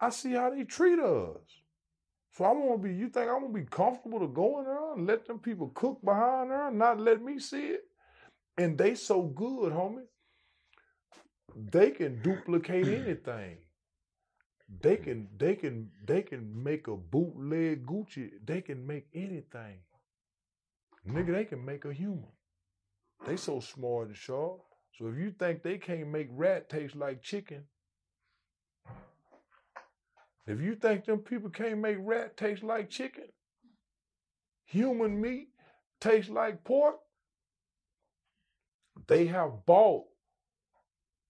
[0.01, 1.39] I see how they treat us.
[2.33, 4.65] So I want to be, you think I'm going to be comfortable to go in
[4.65, 7.85] there and let them people cook behind there and not let me see it?
[8.59, 10.07] And they so good, homie.
[11.55, 13.59] They can duplicate anything.
[14.69, 15.05] They mm-hmm.
[15.05, 18.31] can, they can, they can make a bootleg Gucci.
[18.45, 19.79] They can make anything.
[21.09, 22.27] Nigga, they can make a human.
[23.25, 24.61] They so smart and sharp.
[24.99, 27.65] So if you think they can't make rat taste like chicken,
[30.47, 33.25] if you think them people can't make rat taste like chicken,
[34.65, 35.49] human meat
[36.01, 36.97] taste like pork,
[39.07, 40.05] they have bought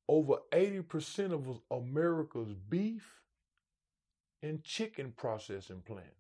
[0.08, 3.04] over 80% of America's beef
[4.42, 6.10] and chicken processing plants.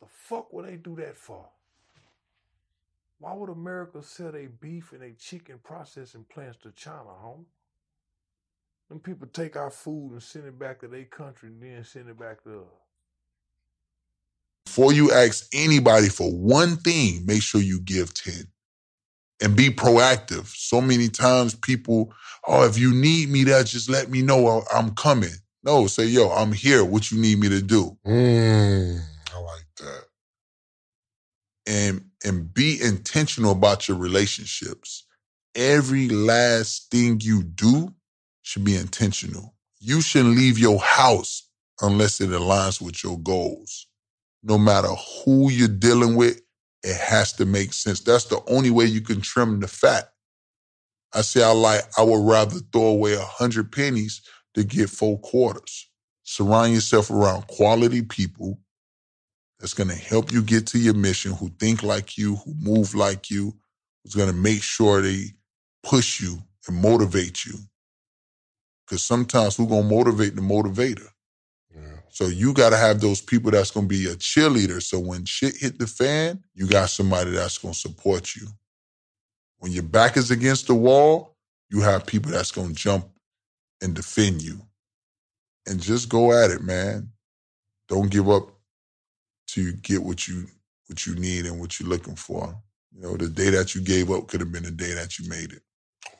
[0.00, 1.46] The fuck would they do that for?
[3.20, 7.46] Why would America sell their beef and their chicken processing plants to China, homie?
[8.88, 12.08] Them people take our food and send it back to their country and then send
[12.08, 12.66] it back to us.
[14.66, 18.46] Before you ask anybody for one thing, make sure you give 10.
[19.42, 20.46] and be proactive.
[20.48, 22.12] So many times people,
[22.48, 25.34] oh, if you need me there, just let me know I'm coming.
[25.66, 26.84] No, say, yo, I'm here.
[26.84, 27.98] What you need me to do?
[28.06, 29.00] Mm,
[29.34, 30.02] I like that.
[31.66, 35.06] and and be intentional about your relationships.
[35.56, 37.94] Every last thing you do
[38.42, 39.54] should be intentional.
[39.80, 41.48] You shouldn't leave your house
[41.82, 43.88] unless it aligns with your goals.
[44.42, 44.88] No matter
[45.24, 46.40] who you're dealing with,
[46.84, 48.00] it has to make sense.
[48.00, 50.12] That's the only way you can trim the fat.
[51.14, 54.22] I say I like I would rather throw away a hundred pennies
[54.56, 55.88] to get four quarters.
[56.24, 58.58] Surround yourself around quality people
[59.60, 62.94] that's going to help you get to your mission, who think like you, who move
[62.94, 63.54] like you,
[64.02, 65.26] who's going to make sure they
[65.82, 67.54] push you and motivate you.
[68.86, 71.08] Because sometimes who's going to motivate the motivator?
[72.08, 74.82] So you got to have those people that's going to be a cheerleader.
[74.82, 78.46] So when shit hit the fan, you got somebody that's going to support you.
[79.58, 81.36] When your back is against the wall,
[81.68, 83.06] you have people that's going to jump
[83.82, 84.60] and defend you.
[85.66, 87.10] And just go at it, man.
[87.88, 88.48] Don't give up
[89.46, 90.46] till you get what you
[90.88, 92.54] what you need and what you're looking for.
[92.94, 95.28] You know, the day that you gave up could have been the day that you
[95.28, 95.62] made it.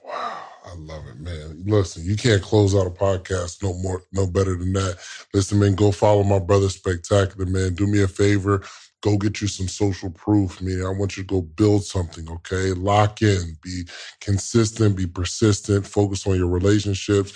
[0.05, 1.63] Wow, I love it, man.
[1.67, 4.99] Listen, you can't close out a podcast no more, no better than that.
[5.33, 7.75] Listen, man, go follow my brother Spectacular, man.
[7.75, 8.63] Do me a favor.
[9.07, 10.85] Go get you some social proof, man.
[10.85, 12.73] I want you to go build something, okay?
[12.73, 13.85] Lock in, be
[14.21, 17.33] consistent, be persistent, focus on your relationships.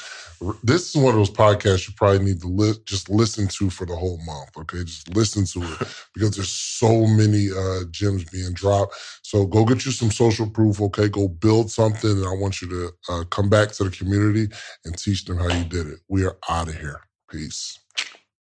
[0.64, 3.87] This is one of those podcasts you probably need to li- just listen to for
[3.87, 4.85] the whole month, okay?
[4.85, 8.96] Just listen to it because there's so many uh, gems being dropped.
[9.22, 11.09] So go get you some social proof, okay?
[11.09, 14.52] Go build something, and I want you to uh, come back to the community
[14.85, 16.00] and teach them how you did it.
[16.09, 17.00] We are out of here.
[17.30, 17.78] Peace.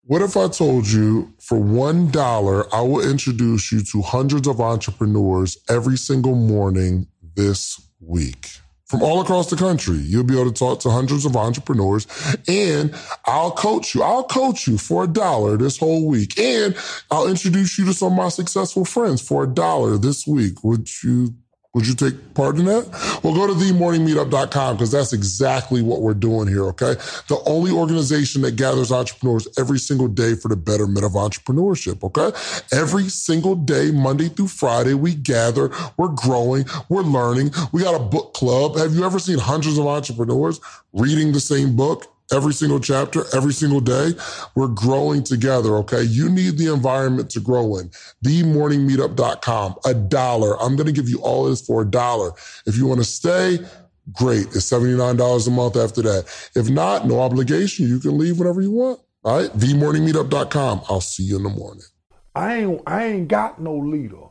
[0.06, 5.56] What if I told you for $1, I will introduce you to hundreds of entrepreneurs
[5.66, 8.50] every single morning this week?
[8.84, 12.06] From all across the country, you'll be able to talk to hundreds of entrepreneurs
[12.46, 14.02] and I'll coach you.
[14.02, 16.38] I'll coach you for a dollar this whole week.
[16.38, 16.76] And
[17.10, 20.62] I'll introduce you to some of my successful friends for a dollar this week.
[20.64, 21.34] Would you
[21.74, 22.88] would you take part in that?
[23.22, 26.94] Well, go to themorningmeetup.com because that's exactly what we're doing here, okay?
[27.28, 32.36] The only organization that gathers entrepreneurs every single day for the betterment of entrepreneurship, okay?
[32.72, 37.50] Every single day, Monday through Friday, we gather, we're growing, we're learning.
[37.72, 38.76] We got a book club.
[38.76, 40.60] Have you ever seen hundreds of entrepreneurs
[40.92, 42.13] reading the same book?
[42.32, 44.12] Every single chapter, every single day,
[44.54, 45.76] we're growing together.
[45.76, 46.02] Okay.
[46.02, 47.90] You need the environment to grow in.
[48.24, 50.60] TheMorningMeetup.com, a dollar.
[50.60, 52.32] I'm going to give you all this for a dollar.
[52.66, 53.58] If you want to stay,
[54.12, 54.46] great.
[54.46, 56.50] It's $79 a month after that.
[56.54, 57.88] If not, no obligation.
[57.88, 59.00] You can leave whenever you want.
[59.22, 59.50] All right.
[59.50, 60.82] TheMorningMeetup.com.
[60.88, 61.84] I'll see you in the morning.
[62.34, 64.26] I ain't I ain't got no leader.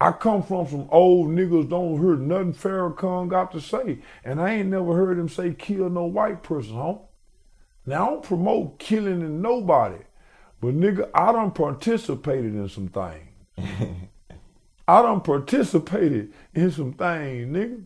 [0.00, 3.98] I come from some old niggas don't hear nothing Farrakhan got to say.
[4.24, 6.94] And I ain't never heard him say kill no white person, huh?
[7.84, 10.02] Now I don't promote killing in nobody.
[10.60, 13.28] But nigga, I done participated in some things.
[14.88, 17.84] I done participated in some things, nigga.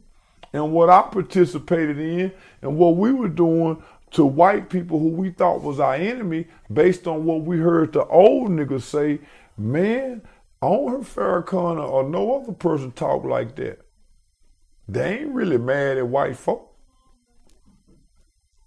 [0.52, 5.30] And what I participated in and what we were doing to white people who we
[5.30, 9.18] thought was our enemy based on what we heard the old niggas say,
[9.58, 10.22] man,
[10.64, 13.80] I don't hear Farrakhan or, no other person talk like that.
[14.88, 16.74] They ain't really mad at white folk.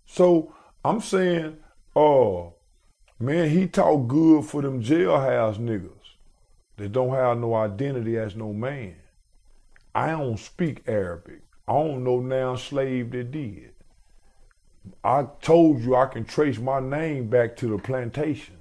[0.05, 0.53] So
[0.85, 1.57] I'm saying,
[1.95, 2.53] oh,
[3.19, 5.89] man, he talk good for them jailhouse niggas
[6.75, 8.97] that don't have no identity as no man.
[9.95, 11.41] I don't speak Arabic.
[11.67, 13.73] I don't know now slave that did.
[15.03, 18.56] I told you I can trace my name back to the plantation.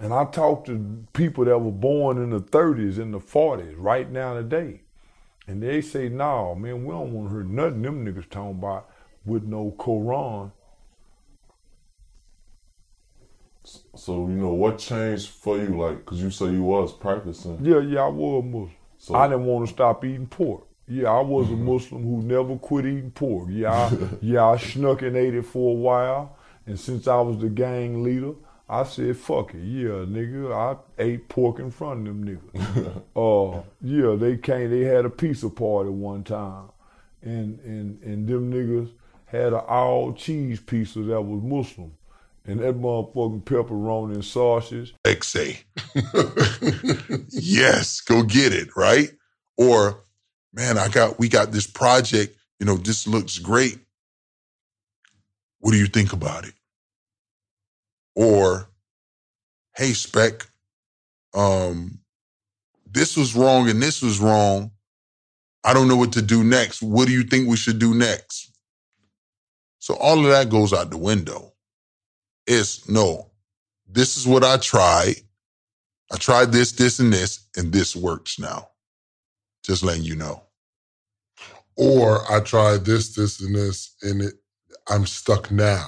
[0.00, 4.10] And I talked to people that were born in the 30s and the 40s, right
[4.10, 4.80] now today.
[5.46, 8.88] And they say, no, man, we don't want to hear nothing them niggas talking about
[9.26, 10.52] with no Quran.
[13.94, 17.58] So you know what changed for you, like, because you say you was practicing.
[17.62, 18.70] Yeah, yeah, I was Muslim.
[18.98, 20.66] So I didn't want to stop eating pork.
[20.88, 21.66] Yeah, I was a mm-hmm.
[21.66, 23.48] Muslim who never quit eating pork.
[23.50, 26.36] Yeah, I, yeah, I snuck and ate it for a while.
[26.66, 28.32] And since I was the gang leader,
[28.70, 29.64] I said, fuck it.
[29.64, 33.02] Yeah, nigga, I ate pork in front of them niggas.
[33.16, 36.68] uh, yeah, they came, they had a pizza party one time.
[37.20, 38.92] And, and, and them niggas
[39.26, 41.92] had an all cheese pizza that was Muslim.
[42.46, 44.94] And that motherfucking pepperoni and sausage.
[45.04, 45.64] XA.
[47.30, 49.10] yes, go get it, right?
[49.56, 50.04] Or,
[50.54, 53.80] man, I got we got this project, you know, this looks great.
[55.58, 56.54] What do you think about it?
[58.16, 58.70] Or,
[59.76, 60.46] hey, Spec,
[61.34, 62.00] um,
[62.90, 64.72] this was wrong and this was wrong.
[65.64, 66.82] I don't know what to do next.
[66.82, 68.50] What do you think we should do next?
[69.78, 71.52] So all of that goes out the window.
[72.46, 73.30] It's no,
[73.88, 75.16] this is what I tried.
[76.12, 78.68] I tried this, this, and this, and this works now.
[79.64, 80.42] Just letting you know.
[81.76, 84.34] Or I tried this, this, and this, and it,
[84.88, 85.86] I'm stuck now.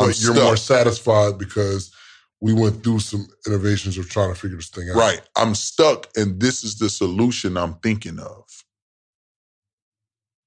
[0.00, 1.92] I'm you're more satisfied because
[2.40, 4.96] we went through some innovations of trying to figure this thing out.
[4.96, 5.20] Right.
[5.36, 8.44] I'm stuck, and this is the solution I'm thinking of.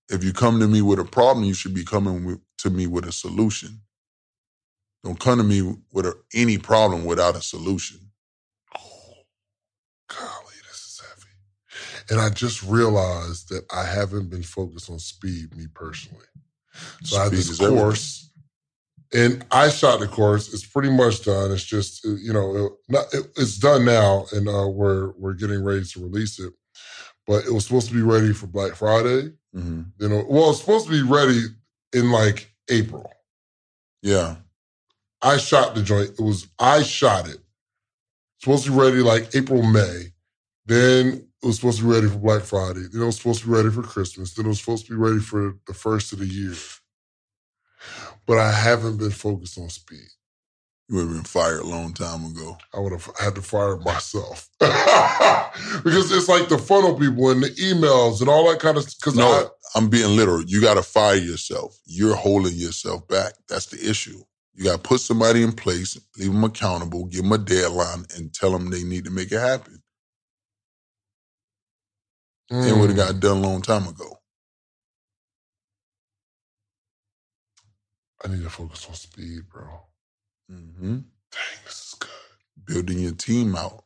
[0.09, 2.87] If you come to me with a problem, you should be coming with, to me
[2.87, 3.81] with a solution.
[5.03, 7.99] Don't come to me with a, any problem without a solution.
[8.77, 9.13] Oh,
[10.09, 12.09] golly, this is heavy.
[12.09, 16.25] And I just realized that I haven't been focused on speed, me personally.
[17.03, 18.29] So I have Speed this course,
[19.13, 20.53] and I shot the course.
[20.53, 21.51] It's pretty much done.
[21.51, 25.63] It's just uh, you know, it, it, it's done now, and uh, we're we're getting
[25.63, 26.53] ready to release it.
[27.27, 29.31] But it was supposed to be ready for Black Friday.
[29.55, 29.91] Mhm.
[29.99, 31.41] You know, well, it's supposed to be ready
[31.93, 33.11] in like April.
[34.01, 34.37] Yeah.
[35.21, 36.11] I shot the joint.
[36.19, 37.37] It was I shot it.
[38.39, 40.07] Supposed to be ready like April, May.
[40.65, 42.87] Then it was supposed to be ready for Black Friday.
[42.91, 44.33] Then it was supposed to be ready for Christmas.
[44.33, 46.53] Then it was supposed to be ready for the first of the year.
[48.25, 50.07] But I haven't been focused on speed.
[50.89, 52.57] You would have been fired a long time ago.
[52.73, 57.49] I would have had to fire myself because it's like the funnel people and the
[57.49, 58.85] emails and all that kind of.
[58.85, 60.43] Because No, I'm being literal.
[60.43, 61.79] You got to fire yourself.
[61.85, 63.33] You're holding yourself back.
[63.47, 64.21] That's the issue.
[64.55, 68.33] You got to put somebody in place, leave them accountable, give them a deadline, and
[68.33, 69.81] tell them they need to make it happen.
[72.51, 73.07] I, It would have mm.
[73.07, 74.19] got done a long time ago.
[78.23, 79.63] I need to focus on speed, bro.
[80.51, 80.93] Mm-hmm.
[80.95, 82.09] Dang, this is good.
[82.65, 83.83] Building your team out.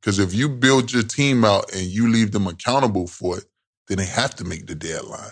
[0.00, 3.44] Because if you build your team out and you leave them accountable for it,
[3.88, 5.30] then they have to make the deadline.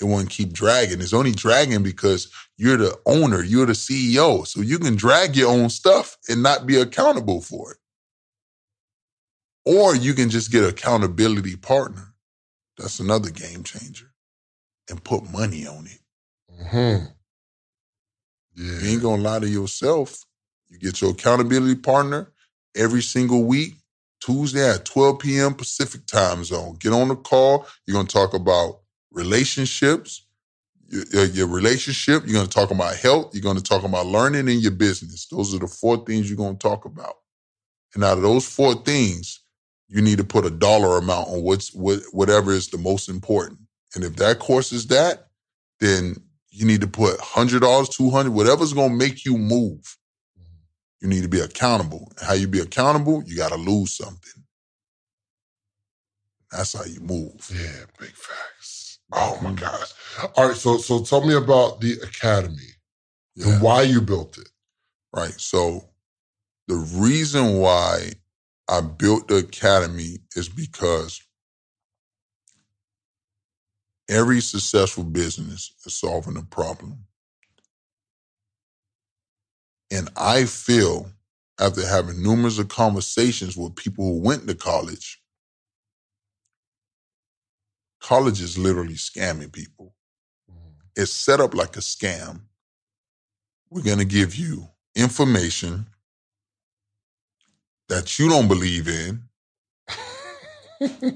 [0.00, 1.00] It won't keep dragging.
[1.00, 4.46] It's only dragging because you're the owner, you're the CEO.
[4.46, 7.78] So you can drag your own stuff and not be accountable for it.
[9.64, 12.14] Or you can just get an accountability partner.
[12.76, 14.12] That's another game changer.
[14.88, 16.68] And put money on it.
[16.70, 17.15] hmm
[18.56, 18.80] Yeah.
[18.80, 20.24] You ain't gonna lie to yourself.
[20.70, 22.32] You get your accountability partner
[22.76, 23.74] every single week,
[24.20, 25.54] Tuesday at 12 p.m.
[25.54, 26.76] Pacific time zone.
[26.80, 27.68] Get on the call.
[27.86, 28.80] You're gonna talk about
[29.12, 30.26] relationships,
[30.88, 32.24] your, your- relationship.
[32.26, 33.34] You're gonna talk about health.
[33.34, 35.26] You're gonna talk about learning in your business.
[35.26, 37.14] Those are the four things you're gonna talk about.
[37.94, 39.40] And out of those four things,
[39.88, 43.60] you need to put a dollar amount on what's what, whatever is the most important.
[43.94, 45.28] And if that course is that,
[45.80, 46.16] then
[46.56, 49.98] you need to put hundred dollars, two hundred, whatever's gonna make you move.
[50.38, 51.02] Mm-hmm.
[51.02, 52.10] You need to be accountable.
[52.22, 53.22] How you be accountable?
[53.26, 54.42] You got to lose something.
[56.50, 57.46] That's how you move.
[57.52, 59.00] Yeah, big facts.
[59.12, 59.56] Oh my mm-hmm.
[59.56, 59.92] gosh.
[60.36, 62.72] All right, so so tell me about the academy
[63.34, 63.52] Yeah.
[63.52, 64.48] and why you built it.
[65.14, 65.38] Right.
[65.38, 65.90] So
[66.68, 68.12] the reason why
[68.68, 71.20] I built the academy is because
[74.08, 77.06] every successful business is solving a problem.
[79.90, 81.10] And I feel
[81.60, 85.22] after having numerous of conversations with people who went to college,
[88.00, 89.94] college is literally scamming people.
[90.50, 91.02] Mm-hmm.
[91.02, 92.40] It's set up like a scam.
[93.70, 95.86] We're going to give you information
[97.88, 99.25] that you don't believe in.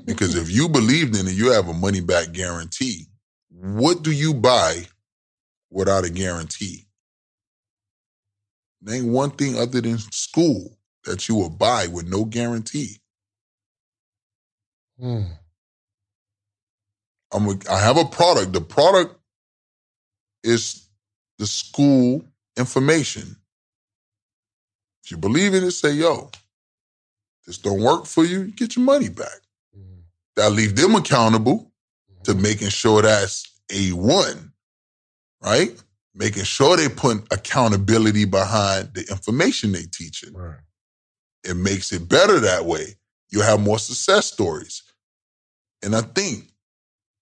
[0.05, 3.07] Because if you believed in it, you have a money back guarantee.
[3.51, 4.87] What do you buy
[5.71, 6.87] without a guarantee?
[8.83, 12.97] Name one thing other than school that you will buy with no guarantee.
[14.99, 15.23] Hmm.
[17.33, 18.53] I'm a, I have a product.
[18.53, 19.17] The product
[20.43, 20.89] is
[21.39, 22.25] the school
[22.57, 23.37] information.
[25.05, 26.31] If you believe in it, say, yo,
[27.47, 29.41] this don't work for you, you get your money back.
[30.37, 31.73] That leave them accountable
[32.25, 32.43] to mm-hmm.
[32.43, 34.51] making sure that's A1,
[35.43, 35.83] right?
[36.15, 40.35] Making sure they put accountability behind the information they teaching.
[40.35, 40.59] Right.
[41.45, 42.97] It makes it better that way.
[43.31, 44.83] You have more success stories.
[45.83, 46.51] And I think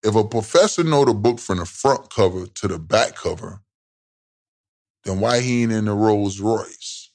[0.03, 3.61] if a professor know the book from the front cover to the back cover,
[5.05, 7.11] then why he ain't in the Rolls Royce?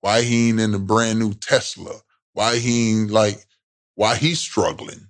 [0.00, 2.00] Why he ain't in the brand new Tesla?
[2.32, 3.46] Why he ain't like,
[3.94, 5.08] why he's struggling?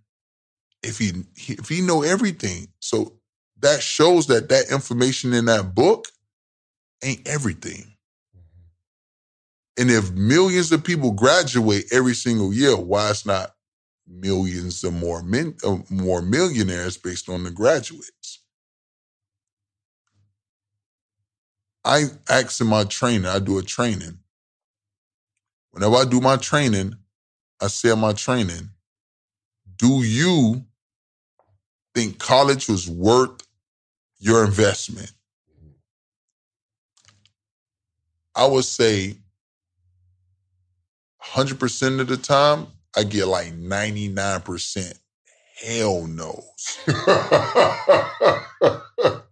[0.82, 3.14] If he if he know everything, so
[3.60, 6.08] that shows that that information in that book
[7.02, 7.94] ain't everything.
[9.78, 13.54] And if millions of people graduate every single year, why it's not
[14.06, 18.40] millions of more men, uh, more millionaires based on the graduates?
[21.84, 24.18] I ask in my training, I do a training.
[25.72, 26.94] Whenever I do my training,
[27.60, 28.70] I say in my training,
[29.76, 30.64] do you
[31.94, 33.40] think college was worth
[34.18, 35.12] your investment?
[38.34, 39.16] I would say
[41.22, 44.98] 100% of the time, I get like 99%
[45.64, 46.78] hell knows.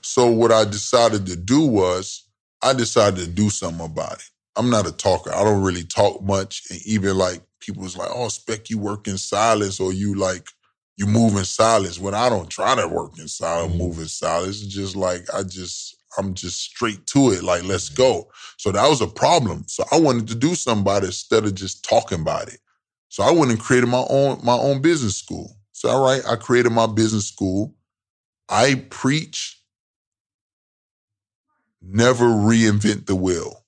[0.00, 2.24] so what I decided to do was
[2.62, 4.30] I decided to do something about it.
[4.56, 5.32] I'm not a talker.
[5.32, 6.62] I don't really talk much.
[6.70, 10.48] And even like people was like, oh, spec you work in silence or you like
[10.96, 11.98] you move in silence.
[11.98, 13.82] When I don't try to work in silence, mm-hmm.
[13.82, 14.62] move in silence.
[14.62, 17.42] It's just like I just I'm just straight to it.
[17.42, 18.30] Like, let's go.
[18.58, 19.64] So that was a problem.
[19.66, 22.60] So I wanted to do something about it instead of just talking about it.
[23.08, 25.56] So I went and created my own my own business school.
[25.72, 27.74] So all right, I created my business school.
[28.48, 29.60] I preach
[31.82, 33.63] never reinvent the wheel.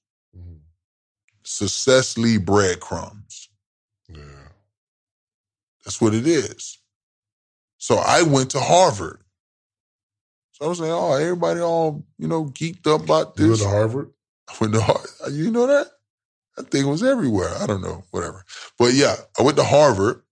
[1.47, 3.49] Success leave breadcrumbs.
[4.09, 4.22] Yeah.
[5.84, 6.78] That's what it is.
[7.78, 9.20] So I went to Harvard.
[10.53, 13.62] So I was like, oh, everybody all, you know, geeked up about You went this.
[13.62, 14.11] to Harvard?
[14.49, 15.11] I went to Harvard.
[15.32, 15.86] You know that?
[16.57, 17.55] That thing was everywhere.
[17.61, 18.44] I don't know, whatever.
[18.78, 20.22] But yeah, I went to Harvard.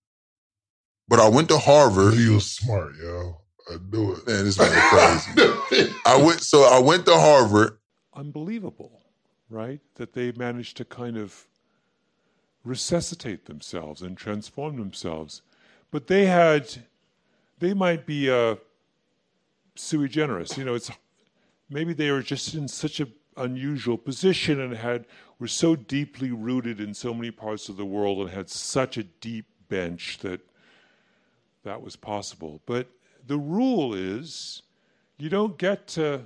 [1.07, 2.15] But I went to Harvard.
[2.15, 3.43] You was smart, yo.
[3.71, 4.27] I knew it.
[4.27, 5.93] Man, this man crazy.
[6.07, 7.79] I went so I went to Harvard.
[8.15, 9.03] unbelievable,
[9.51, 9.81] right?
[9.97, 11.47] That they managed to kind of
[12.65, 15.43] resuscitate themselves and transform themselves.
[15.91, 16.69] But they had,
[17.59, 18.57] they might be uh,
[19.75, 20.57] sui generis.
[20.57, 20.91] You know, it's
[21.69, 25.07] maybe they were just in such an unusual position and had
[25.39, 29.03] were so deeply rooted in so many parts of the world and had such a
[29.03, 30.41] deep bench that
[31.65, 32.61] that was possible.
[32.67, 32.89] But
[33.27, 34.63] the rule is
[35.19, 36.23] you don't get to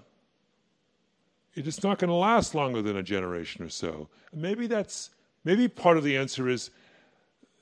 [1.67, 4.09] it's not going to last longer than a generation or so.
[4.33, 5.11] Maybe that's
[5.45, 6.71] maybe part of the answer is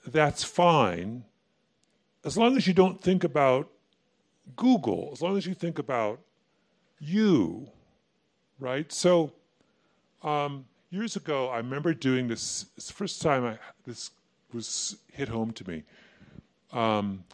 [0.07, 1.24] that's fine
[2.24, 3.70] as long as you don't think about
[4.57, 6.20] Google, as long as you think about
[6.99, 7.68] you,
[8.59, 8.90] right?
[8.92, 9.32] So
[10.22, 12.66] um, years ago, I remember doing this.
[12.76, 14.11] It's the first time I, this
[14.53, 15.84] was hit home to me.
[16.72, 17.24] Um,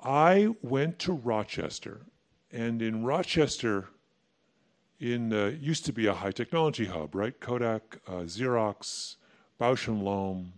[0.00, 2.02] I went to Rochester,
[2.52, 3.88] and in Rochester,
[5.00, 7.38] in uh, used to be a high technology hub, right?
[7.40, 9.16] Kodak, uh, Xerox,
[9.60, 10.52] Bausch and Lomb.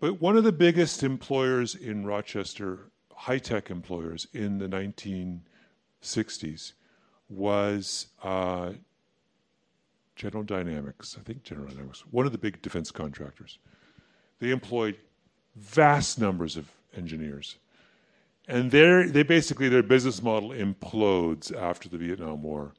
[0.00, 6.72] But one of the biggest employers in Rochester, high tech employers in the 1960s,
[7.28, 8.72] was uh,
[10.16, 11.16] General Dynamics.
[11.18, 13.58] I think General Dynamics, one of the big defense contractors.
[14.40, 14.96] They employed
[15.54, 17.56] vast numbers of engineers.
[18.48, 22.72] And they basically, their business model implodes after the Vietnam War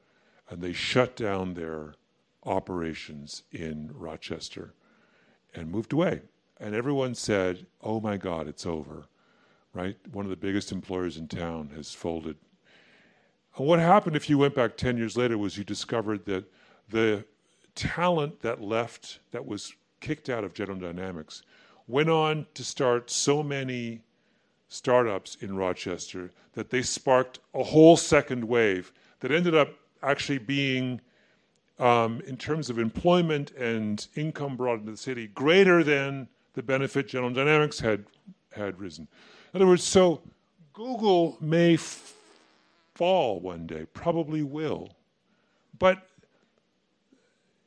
[0.50, 1.96] and they shut down their
[2.44, 4.74] operations in Rochester
[5.56, 6.22] and moved away.
[6.60, 9.08] And everyone said, "Oh my God, it's over!"
[9.74, 9.98] Right?
[10.12, 12.38] One of the biggest employers in town has folded.
[13.58, 16.46] And what happened if you went back ten years later was you discovered that
[16.89, 17.26] the
[17.76, 21.41] talent that left, that was kicked out of General Dynamics,
[21.88, 24.02] went on to start so many
[24.70, 29.70] startups in Rochester that they sparked a whole second wave that ended up
[30.04, 31.01] actually being,
[31.80, 37.08] um, in terms of employment and income brought into the city, greater than the benefit
[37.08, 38.06] General Dynamics had
[38.51, 39.08] had risen.
[39.54, 40.22] In other words, so
[40.74, 42.14] Google may f-
[42.93, 44.89] fall one day, probably will,
[45.80, 46.08] but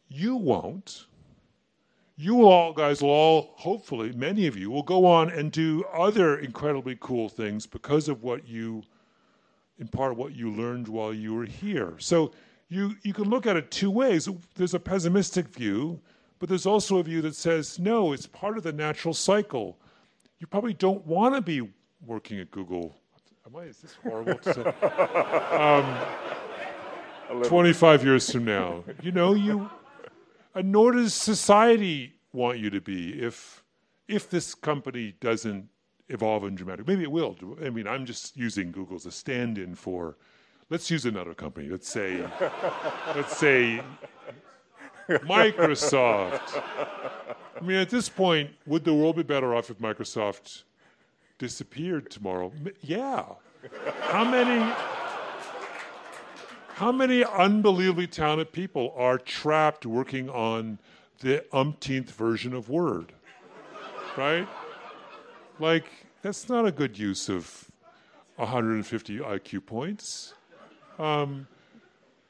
[0.09, 1.07] you won't.
[2.16, 6.39] You all guys will all, hopefully, many of you will go on and do other
[6.39, 8.82] incredibly cool things because of what you
[9.79, 11.95] in part what you learned while you were here.
[11.99, 12.33] So
[12.68, 14.29] you, you can look at it two ways.
[14.55, 16.01] There's a pessimistic view,
[16.39, 19.79] but there's also a view that says, no, it's part of the natural cycle.
[20.39, 21.68] You probably don't want to be
[22.05, 22.97] working at Google.
[23.47, 24.74] Am I, is this horrible to say?
[27.33, 28.85] Um, 25 years from now.
[29.03, 29.68] You know, you,
[30.55, 33.64] and nor does society want you to be if,
[34.07, 35.68] if this company doesn't
[36.09, 36.86] evolve in dramatic.
[36.86, 37.36] Maybe it will.
[37.64, 40.16] I mean, I'm just using Google as a stand-in for.
[40.68, 41.68] Let's use another company.
[41.68, 42.26] Let's say,
[43.14, 43.80] let's say,
[45.09, 46.61] Microsoft.
[47.57, 50.64] I mean, at this point, would the world be better off if Microsoft
[51.38, 52.52] disappeared tomorrow?
[52.82, 53.24] Yeah.
[54.02, 54.74] How many?
[56.76, 60.78] how many unbelievably talented people are trapped working on
[61.20, 63.14] the umpteenth version of Word?
[64.14, 64.46] Right?
[65.59, 65.90] Like,
[66.22, 67.70] that's not a good use of
[68.36, 70.34] 150 IQ points.
[70.98, 71.46] Um,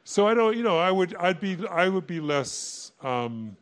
[0.05, 3.57] so I don't, you know, I would, I'd be, I would be less, um,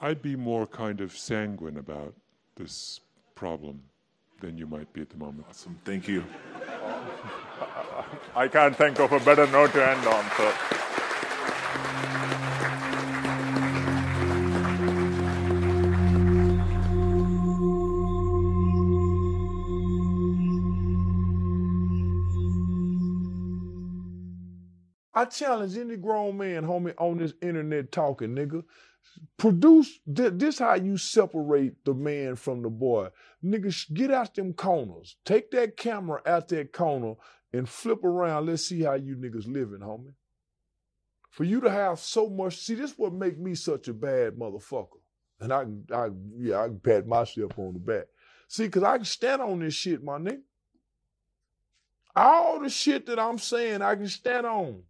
[0.00, 2.14] I'd be more kind of sanguine about
[2.56, 3.00] this
[3.34, 3.82] problem
[4.40, 5.46] than you might be at the moment.
[5.50, 6.24] Awesome, thank you.
[8.36, 10.24] I can't think of a better note to end on.
[10.36, 10.87] So.
[25.18, 28.62] I challenge any grown man, homie, on this internet talking, nigga.
[29.36, 33.08] Produce thi- this how you separate the man from the boy.
[33.44, 35.16] Nigga, get out them corners.
[35.24, 37.14] Take that camera out that corner
[37.52, 38.46] and flip around.
[38.46, 40.14] Let's see how you niggas living, homie.
[41.30, 45.00] For you to have so much, see, this what make me such a bad motherfucker.
[45.40, 48.04] And I, I, yeah, I can pat myself on the back.
[48.46, 50.42] See, cause I can stand on this shit, my nigga.
[52.14, 54.84] All the shit that I'm saying, I can stand on.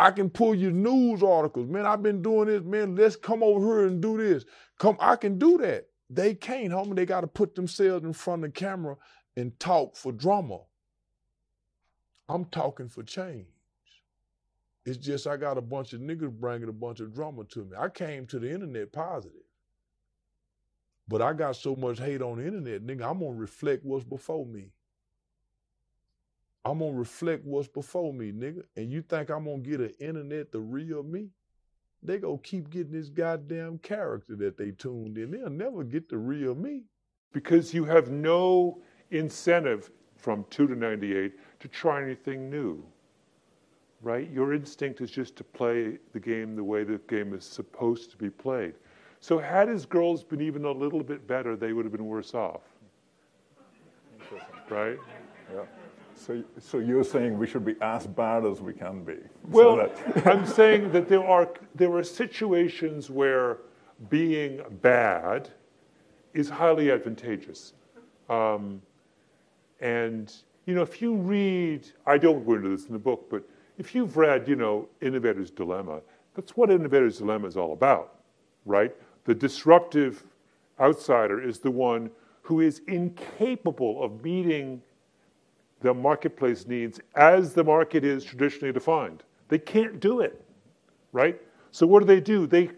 [0.00, 1.68] I can pull you news articles.
[1.68, 2.62] Man, I've been doing this.
[2.62, 4.46] Man, let's come over here and do this.
[4.78, 5.88] Come, I can do that.
[6.08, 6.96] They can't, homie.
[6.96, 8.96] They got to put themselves in front of the camera
[9.36, 10.60] and talk for drama.
[12.30, 13.44] I'm talking for change.
[14.86, 17.76] It's just I got a bunch of niggas bringing a bunch of drama to me.
[17.78, 19.42] I came to the internet positive.
[21.08, 24.46] But I got so much hate on the internet, nigga, I'm gonna reflect what's before
[24.46, 24.70] me.
[26.64, 28.62] I'm gonna reflect what's before me, nigga.
[28.76, 31.30] And you think I'm gonna get an internet the real me?
[32.02, 35.30] They gonna keep getting this goddamn character that they tuned in.
[35.30, 36.84] They'll never get the real me.
[37.32, 38.80] because you have no
[39.10, 42.84] incentive from 2 to 98 to try anything new.
[44.02, 44.30] Right?
[44.30, 48.16] Your instinct is just to play the game the way the game is supposed to
[48.16, 48.74] be played.
[49.20, 52.34] So, had his girls been even a little bit better, they would have been worse
[52.34, 52.62] off.
[54.70, 54.98] Right?
[55.52, 55.64] Yeah.
[56.20, 59.16] So, so you're saying we should be as bad as we can be?
[59.48, 59.90] Well,
[60.26, 63.58] I'm saying that there are there are situations where
[64.10, 65.48] being bad
[66.34, 67.72] is highly advantageous,
[68.28, 68.82] um,
[69.80, 70.30] and
[70.66, 73.42] you know if you read, I don't go into this in the book, but
[73.78, 76.02] if you've read, you know, Innovator's Dilemma,
[76.34, 78.16] that's what Innovator's Dilemma is all about,
[78.66, 78.94] right?
[79.24, 80.22] The disruptive
[80.78, 82.10] outsider is the one
[82.42, 84.82] who is incapable of meeting
[85.80, 89.22] the marketplace needs as the market is traditionally defined.
[89.48, 90.44] They can't do it,
[91.12, 91.40] right?
[91.70, 92.46] So what do they do?
[92.46, 92.70] They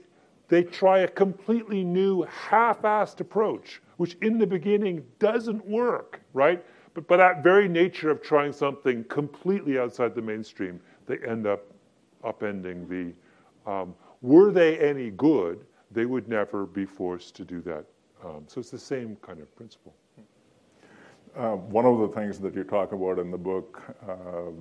[0.48, 6.62] they try a completely new half-assed approach, which in the beginning doesn't work, right?
[6.92, 11.62] But by that very nature of trying something completely outside the mainstream, they end up
[12.22, 13.14] upending the.
[13.70, 17.86] Um, were they any good, they would never be forced to do that.
[18.24, 19.94] Um, so it's the same kind of principle.
[21.36, 24.12] Uh, one of the things that you talk about in the book, uh,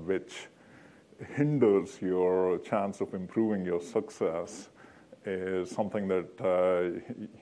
[0.06, 0.48] which
[1.36, 4.70] hinders your chance of improving your success,
[5.26, 6.98] is something that uh,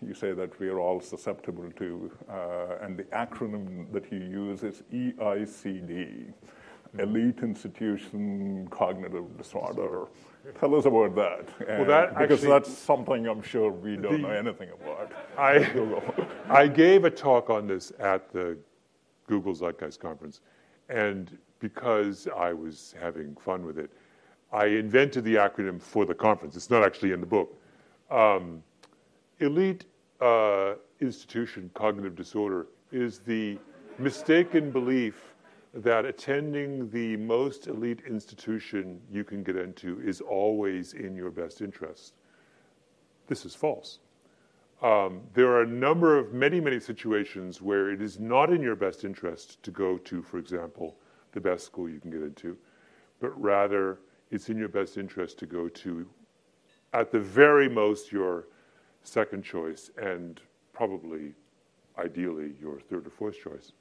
[0.05, 4.63] you say that we are all susceptible to, uh, and the acronym that you use
[4.63, 6.33] is EICD,
[6.97, 10.07] Elite Institution Cognitive Disorder.
[10.59, 14.17] Tell us about that, Well, that because actually- that's something I'm sure we don't The-
[14.17, 15.11] know anything about.
[15.37, 15.69] I,
[16.49, 18.57] I gave a talk on this at the
[19.29, 20.41] Google Zeitgeist conference,
[20.89, 23.91] and because I was having fun with it,
[24.51, 26.55] I invented the acronym for the conference.
[26.55, 27.55] It's not actually in the book.
[28.09, 28.63] Um,
[29.39, 29.85] elite
[30.19, 33.59] uh, institution cognitive disorder is the
[33.99, 35.35] mistaken belief
[35.75, 41.61] that attending the most elite institution you can get into is always in your best
[41.61, 42.15] interest.
[43.27, 43.99] This is false.
[44.81, 48.77] Um, there are a number of many, many situations where it is not in your
[48.77, 50.95] best interest to go to, for example,
[51.33, 52.57] the best school you can get into,
[53.19, 53.99] but rather
[54.31, 56.07] it's in your best interest to go to,
[56.93, 58.47] at the very most, your
[59.03, 61.33] second choice and probably,
[61.97, 63.73] ideally, your third or fourth choice.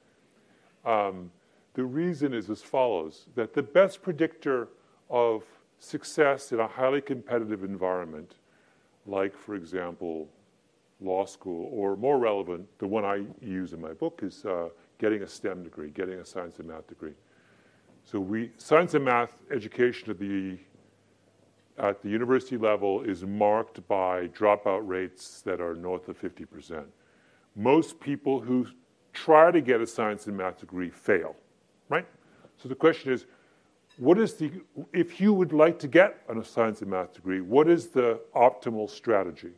[0.85, 1.31] Um,
[1.75, 4.67] the reason is as follows that the best predictor
[5.09, 5.43] of
[5.79, 8.35] success in a highly competitive environment,
[9.05, 10.27] like, for example,
[11.01, 15.23] law school, or more relevant, the one I use in my book is uh, getting
[15.23, 17.13] a STEM degree, getting a science and math degree.
[18.03, 20.57] So we science and math education at the
[21.77, 26.83] at the university level is marked by dropout rates that are north of 50%.
[27.55, 28.67] Most people who
[29.13, 31.35] try to get a science and math degree fail,
[31.87, 32.05] right?
[32.57, 33.25] So the question is,
[33.97, 34.51] what is the,
[34.93, 38.89] if you would like to get a science and math degree, what is the optimal
[38.89, 39.51] strategy?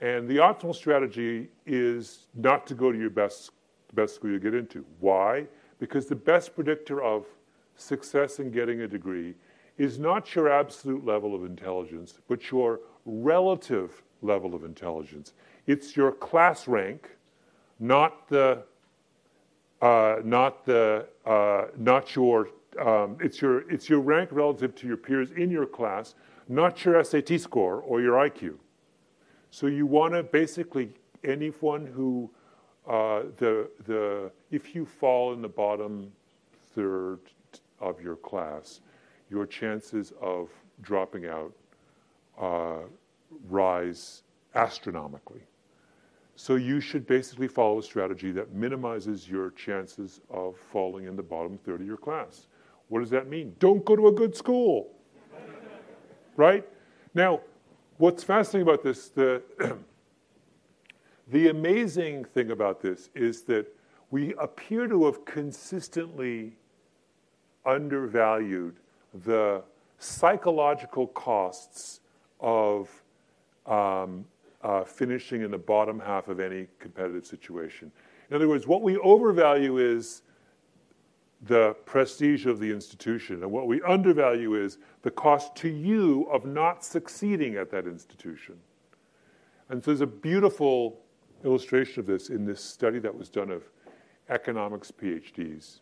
[0.00, 3.50] And the optimal strategy is not to go to your best,
[3.94, 4.84] best school you get into.
[4.98, 5.46] Why?
[5.78, 7.26] Because the best predictor of
[7.76, 9.34] success in getting a degree
[9.76, 15.32] is not your absolute level of intelligence, but your relative level of intelligence.
[15.66, 17.10] It's your class rank,
[17.78, 18.62] not the,
[19.80, 22.48] uh, not the, uh, not your,
[22.78, 26.14] um, it's your, it's your rank relative to your peers in your class,
[26.48, 28.56] not your SAT score or your IQ.
[29.50, 30.90] So you want to basically
[31.24, 32.30] anyone who
[32.86, 36.10] uh, the the if you fall in the bottom
[36.74, 37.20] third
[37.80, 38.80] of your class,
[39.30, 40.50] your chances of
[40.82, 41.52] dropping out
[42.40, 42.86] uh,
[43.48, 44.22] rise
[44.54, 45.42] astronomically.
[46.36, 51.22] So you should basically follow a strategy that minimizes your chances of falling in the
[51.22, 52.46] bottom third of your class.
[52.88, 53.54] What does that mean?
[53.58, 54.90] Don't go to a good school.
[56.36, 56.66] right?
[57.14, 57.40] Now,
[58.00, 59.42] what's fascinating about this, the,
[61.28, 63.66] the amazing thing about this is that
[64.10, 66.56] we appear to have consistently
[67.66, 68.76] undervalued
[69.26, 69.62] the
[69.98, 72.00] psychological costs
[72.40, 72.88] of
[73.66, 74.24] um,
[74.62, 77.92] uh, finishing in the bottom half of any competitive situation.
[78.30, 80.22] In other words, what we overvalue is
[81.42, 86.44] the prestige of the institution, and what we undervalue is the cost to you of
[86.44, 88.56] not succeeding at that institution.
[89.70, 91.00] And so there's a beautiful
[91.44, 93.62] illustration of this in this study that was done of
[94.28, 95.80] economics PhDs.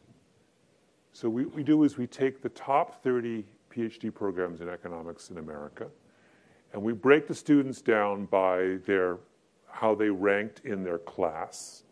[1.12, 5.38] So what we do is we take the top 30 PhD programs in economics in
[5.38, 5.88] America,
[6.72, 9.18] and we break the students down by their
[9.70, 11.84] how they ranked in their class,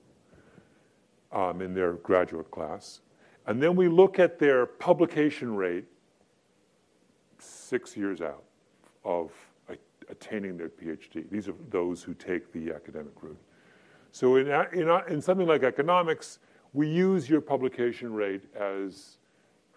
[1.32, 3.00] um, in their graduate class.
[3.46, 5.84] And then we look at their publication rate
[7.38, 8.42] six years out
[9.04, 9.30] of
[10.08, 11.28] attaining their PhD.
[11.30, 13.38] These are those who take the academic route.
[14.12, 16.38] So in, in, in something like economics,
[16.72, 19.18] we use your publication rate as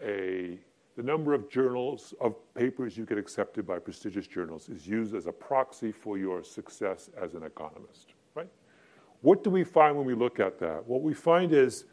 [0.03, 0.57] a
[0.95, 5.27] the number of journals of papers you get accepted by prestigious journals is used as
[5.27, 8.49] a proxy for your success as an economist right
[9.21, 11.85] what do we find when we look at that what we find is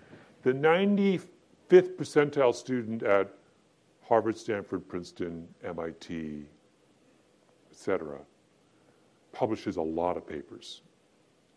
[0.43, 0.53] the
[1.71, 3.33] 95th percentile student at
[4.03, 6.47] harvard stanford princeton mit
[7.71, 8.19] etc
[9.33, 10.83] publishes a lot of papers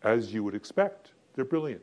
[0.02, 1.82] as you would expect they're brilliant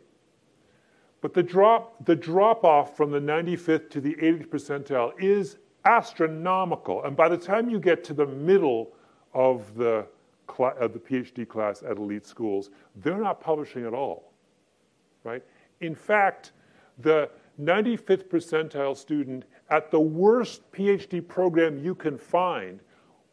[1.21, 7.03] but the drop, the drop off from the 95th to the 80th percentile is astronomical.
[7.03, 8.93] And by the time you get to the middle
[9.34, 10.05] of the,
[10.55, 14.32] cl- of the PhD class at elite schools, they're not publishing at all,
[15.23, 15.43] right?
[15.82, 16.51] In fact,
[16.99, 17.30] the
[17.62, 22.80] 95th percentile student at the worst PhD program you can find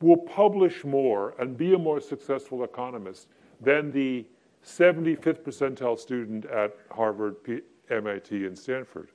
[0.01, 3.29] will publish more and be a more successful economist
[3.61, 4.27] than the
[4.64, 7.37] 75th percentile student at Harvard,
[7.91, 9.09] MIT, and Stanford.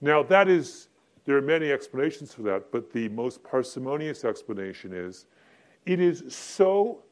[0.00, 0.88] Now, that is,
[1.24, 5.26] there are many explanations for that, but the most parsimonious explanation is
[5.86, 7.02] it is so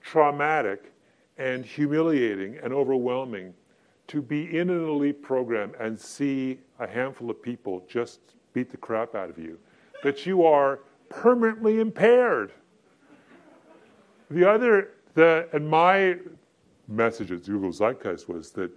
[0.00, 0.92] traumatic
[1.38, 3.54] and humiliating and overwhelming
[4.12, 8.20] to be in an elite program and see a handful of people just
[8.52, 9.58] beat the crap out of you
[10.02, 12.52] that you are permanently impaired.
[14.30, 16.18] The other, the, and my
[16.88, 18.70] message at Google Zeitgeist was that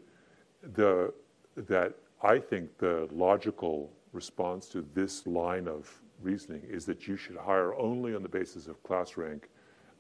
[0.74, 1.14] the
[1.58, 7.36] that I think the logical response to this line of reasoning is that you should
[7.36, 9.50] hire only on the basis of class rank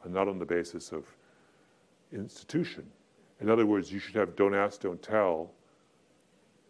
[0.06, 1.04] and not on the basis of
[2.14, 2.86] institution.
[3.42, 5.52] In other words, you should have don't ask, don't tell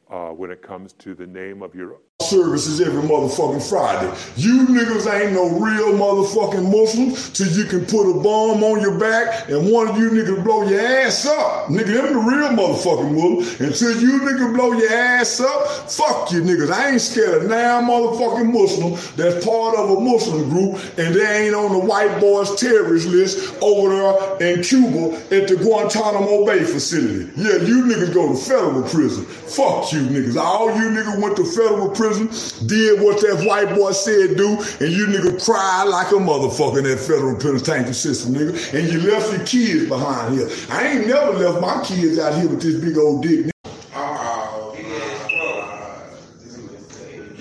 [0.10, 4.12] uh, when it comes to the name of your services every motherfucking Friday.
[4.36, 8.98] You niggas ain't no real motherfucking Muslims till you can put a bomb on your
[8.98, 11.68] back and one of you niggas blow your ass up.
[11.68, 13.60] Nigga, them the real motherfucking Muslims.
[13.62, 16.72] Until you niggas blow your ass up, fuck you niggas.
[16.72, 21.46] I ain't scared of now motherfucking Muslim that's part of a Muslim group and they
[21.46, 26.64] ain't on the white boys terrorist list over there in Cuba at the Guantanamo Bay
[26.64, 27.32] facility.
[27.36, 29.26] Yeah, you niggas go to federal prison.
[29.26, 30.38] Fuck you niggas.
[30.38, 34.58] All you niggas went to federal prison prison, did what that white boy said do,
[34.80, 39.00] and you nigga cry like a motherfucker in that federal penitentiary system, nigga, and you
[39.12, 40.50] left your kids behind here.
[40.70, 43.46] I ain't never left my kids out here with this big old dick.
[43.46, 43.52] Nigga.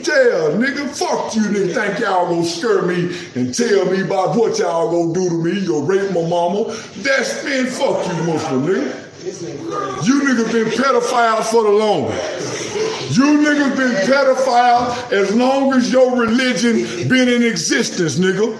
[0.07, 1.75] Yeah, nigga, fuck you, nigga.
[1.75, 5.59] Think y'all gonna scare me and tell me about what y'all gonna do to me.
[5.61, 6.75] You'll rape my mama.
[6.99, 9.01] That's been fuck you, Muslim nigga.
[10.07, 12.64] You nigga been pedophile for the longest.
[13.11, 18.59] You niggas been pedophile as long as your religion been in existence, nigga.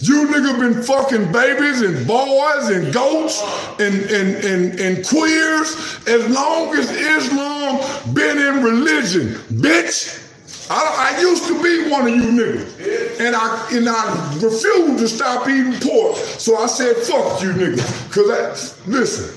[0.00, 3.42] You nigga been fucking babies and boys and goats
[3.80, 10.22] and, and, and, and queers as long as Islam been in religion, bitch.
[10.68, 13.20] I, I used to be one of you niggas.
[13.20, 16.16] And I and I refused to stop eating pork.
[16.16, 18.12] So I said, fuck you niggas.
[18.12, 19.34] Cause listen,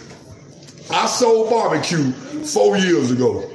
[0.91, 2.11] I sold barbecue
[2.43, 3.49] four years ago.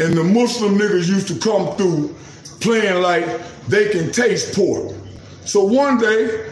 [0.00, 2.14] And the Muslim niggas used to come through
[2.60, 3.26] playing like
[3.68, 4.94] they can taste pork.
[5.44, 6.46] So one day,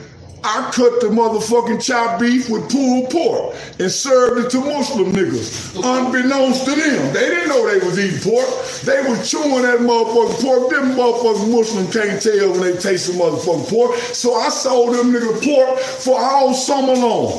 [0.44, 5.74] I cut the motherfucking chopped beef with pulled pork and served it to Muslim niggas,
[5.76, 7.14] unbeknownst to them.
[7.14, 8.46] They didn't know they was eating pork.
[8.84, 10.70] They was chewing that motherfucking pork.
[10.70, 13.96] Them motherfucking Muslim can't tell when they taste the motherfucking pork.
[13.96, 17.32] So I sold them niggas pork for all summer long.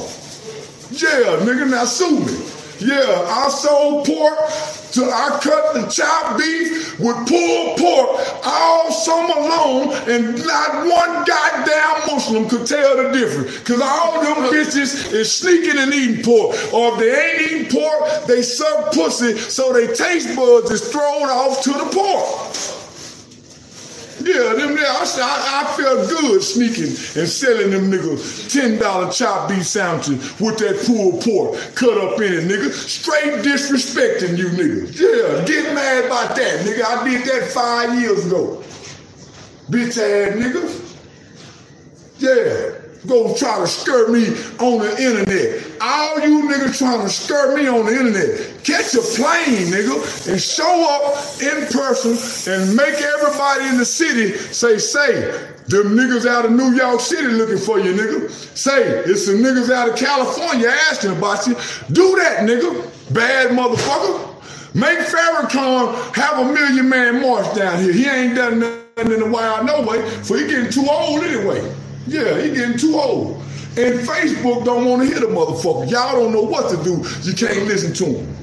[0.92, 2.46] Yeah, nigga, now sue me.
[2.80, 4.40] Yeah, I sold pork
[4.94, 11.26] to I cut the chopped beef with pulled pork all summer long, and not one
[11.26, 13.60] goddamn Muslim could tell the difference.
[13.60, 16.56] Cause all them bitches is sneaking and eating pork.
[16.74, 21.30] Or if they ain't eating pork, they suck pussy, so they taste buds is thrown
[21.30, 22.79] off to the pork.
[24.22, 26.88] Yeah, them there, I, I, I felt good sneaking
[27.20, 32.34] and selling them niggas $10 chopped beef sandwiches with that pulled pork cut up in
[32.34, 32.72] it, nigga.
[32.72, 35.00] Straight disrespecting you niggas.
[35.00, 36.84] Yeah, get mad about that, nigga.
[36.84, 38.62] I did that five years ago.
[39.70, 40.98] Bitch ass niggas.
[42.20, 42.79] Yeah.
[43.08, 44.28] Go try to skirt me
[44.60, 45.64] on the internet.
[45.80, 48.64] All you niggas trying to skirt me on the internet.
[48.64, 52.18] Catch a plane, nigga, and show up in person
[52.54, 55.32] and make everybody in the city say, say,
[55.68, 58.30] them niggas out of New York City looking for you, nigga.
[58.58, 61.54] Say, it's some niggas out of California asking about you.
[61.94, 63.14] Do that, nigga.
[63.14, 64.26] Bad motherfucker.
[64.76, 67.94] Make Farrakhan have a million man march down here.
[67.94, 71.62] He ain't done nothing in a while, no way, for he getting too old anyway.
[72.08, 73.42] Yeah, he getting too old.
[73.78, 75.90] And Facebook don't want to hear the motherfucker.
[75.90, 77.04] Y'all don't know what to do.
[77.22, 78.36] You can't listen to him.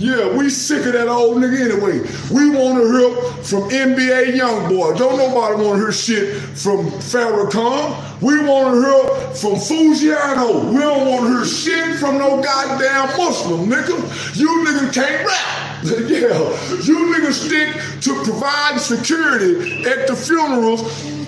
[0.00, 2.00] Yeah, we sick of that old nigga anyway.
[2.32, 4.96] We want to hear from NBA Youngboy.
[4.96, 8.22] Don't nobody want to hear shit from Farrakhan.
[8.22, 10.72] We want to hear from Fujiano.
[10.72, 14.38] We don't want to hear shit from no goddamn Muslim, nigga.
[14.38, 15.70] You niggas can't rap.
[15.84, 16.38] yeah,
[16.82, 20.80] you niggas stick to providing security at the funerals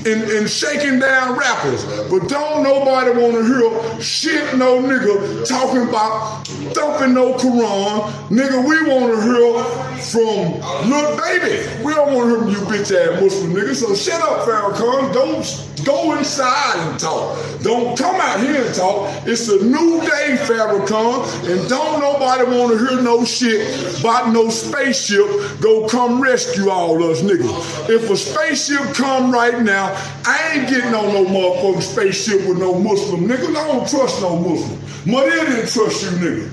[0.06, 1.84] and, and shaking down rappers.
[2.10, 8.10] But don't nobody want to hear shit no nigga talking about thumping no Quran.
[8.28, 11.84] Nigga, we want to hear from Lil Baby.
[11.84, 13.74] We don't want to hear from you bitch ass Muslim nigga.
[13.74, 15.12] So shut up, Farrakhan.
[15.12, 17.38] Don't go inside and talk.
[17.62, 19.10] Don't come out here and talk.
[19.26, 21.50] It's a new day, Farrakhan.
[21.50, 25.26] And don't nobody want to hear no shit about no spaceship
[25.60, 27.88] go come rescue all us niggas.
[27.88, 29.91] If a spaceship come right now,
[30.24, 33.56] I ain't getting on no motherfucking spaceship with no Muslim niggas.
[33.56, 34.80] I don't trust no Muslim.
[35.06, 36.50] Mother didn't trust you niggas.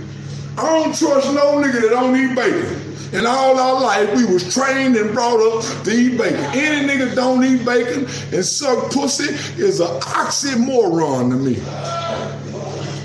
[0.58, 2.90] I don't trust no nigga that don't eat bacon.
[3.12, 6.40] And all our life, we was trained and brought up to eat bacon.
[6.54, 11.56] Any nigga don't eat bacon and suck pussy is an oxymoron to me.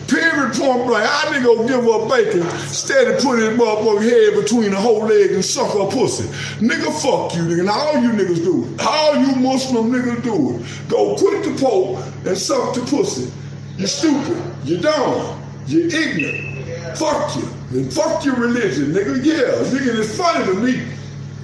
[0.08, 1.08] Period point blank.
[1.08, 5.06] I nigga go give up bacon, instead of putting his motherfucking head between the whole
[5.06, 6.24] leg and suck her pussy.
[6.64, 7.60] Nigga, fuck you, nigga.
[7.60, 8.80] And all you niggas do it.
[8.86, 10.88] All you Muslim niggas do it.
[10.88, 13.32] Go quit the pope and suck the pussy.
[13.78, 14.42] You stupid.
[14.64, 15.40] You dumb.
[15.66, 16.98] You ignorant.
[16.98, 17.48] Fuck you.
[17.70, 19.24] And fuck your religion, nigga.
[19.24, 20.86] Yeah, nigga, it's funny to me.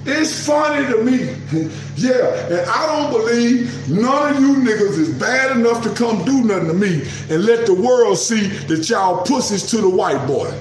[0.05, 1.35] It's funny to me.
[1.95, 6.43] yeah, and I don't believe none of you niggas is bad enough to come do
[6.43, 10.51] nothing to me and let the world see that y'all pussies to the white boy.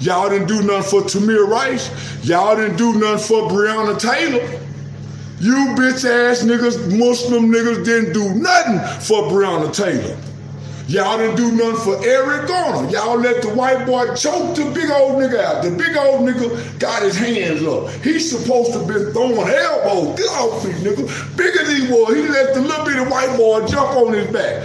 [0.00, 1.90] Y'all didn't do nothing for Tamir Rice.
[2.24, 4.60] Y'all didn't do nothing for Breonna Taylor.
[5.40, 10.16] You bitch ass niggas, Muslim niggas didn't do nothing for Breonna Taylor.
[10.88, 12.88] Y'all didn't do nothing for Eric Garner.
[12.88, 15.62] Y'all let the white boy choke the big old nigga out.
[15.62, 17.90] The big old nigga got his hands up.
[18.02, 20.18] He's supposed to be throwing elbows.
[20.18, 21.36] Get off me, nigga.
[21.36, 22.14] Bigger than he was.
[22.14, 24.62] He let the little bitty white boy jump on his back.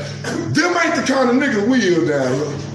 [0.53, 2.72] Them ain't the kind of niggas we is down here.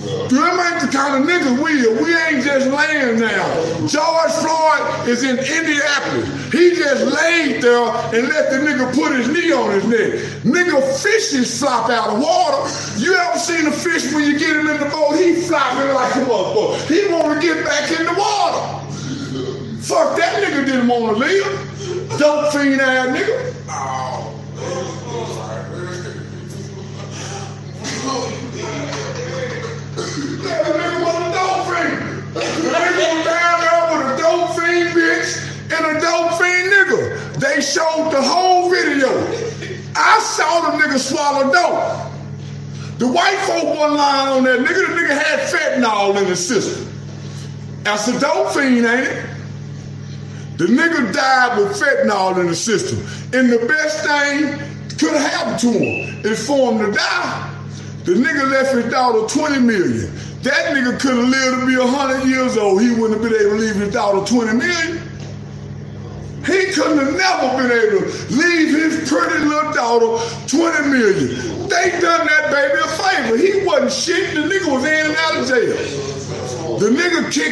[0.00, 2.02] Them ain't the kind of niggas we are.
[2.02, 3.86] We ain't just laying now.
[3.86, 6.52] George Floyd is in Indianapolis.
[6.52, 7.84] He just laid there
[8.14, 10.42] and let the nigga put his knee on his neck.
[10.42, 12.56] Nigga, fishes flop out of water.
[12.98, 15.16] You ever seen a fish when you get him in the boat?
[15.16, 16.88] He flopping like a motherfucker.
[16.88, 18.80] He want to get back in the water.
[19.82, 22.18] Fuck that nigga didn't want to live.
[22.18, 23.54] Dope fiend ass nigga.
[23.68, 24.36] Oh.
[30.50, 32.00] Nigga a dope fiend.
[32.34, 35.30] Nigga down there with a dope fiend bitch
[35.72, 37.34] and a dope fiend nigga.
[37.38, 39.08] They showed the whole video.
[39.94, 42.10] I saw the nigga swallow dope.
[42.98, 46.86] The white folk one line on that nigga, the nigga had fentanyl in his system.
[47.82, 49.26] That's a dope fiend, ain't it?
[50.58, 52.98] The nigga died with fentanyl in the system.
[53.32, 54.58] And the best thing
[54.98, 57.50] could have happened to him is for him to die.
[58.04, 60.12] The nigga left his daughter 20 million.
[60.42, 62.80] That nigga could have lived to be 100 years old.
[62.80, 65.10] He wouldn't have been able to leave his daughter 20 million.
[66.46, 70.16] He couldn't have never been able to leave his pretty little daughter
[70.48, 71.68] 20 million.
[71.68, 73.36] They done that baby a favor.
[73.36, 74.34] He wasn't shit.
[74.34, 75.76] The nigga was in and out of jail.
[76.78, 77.48] The nigga kicked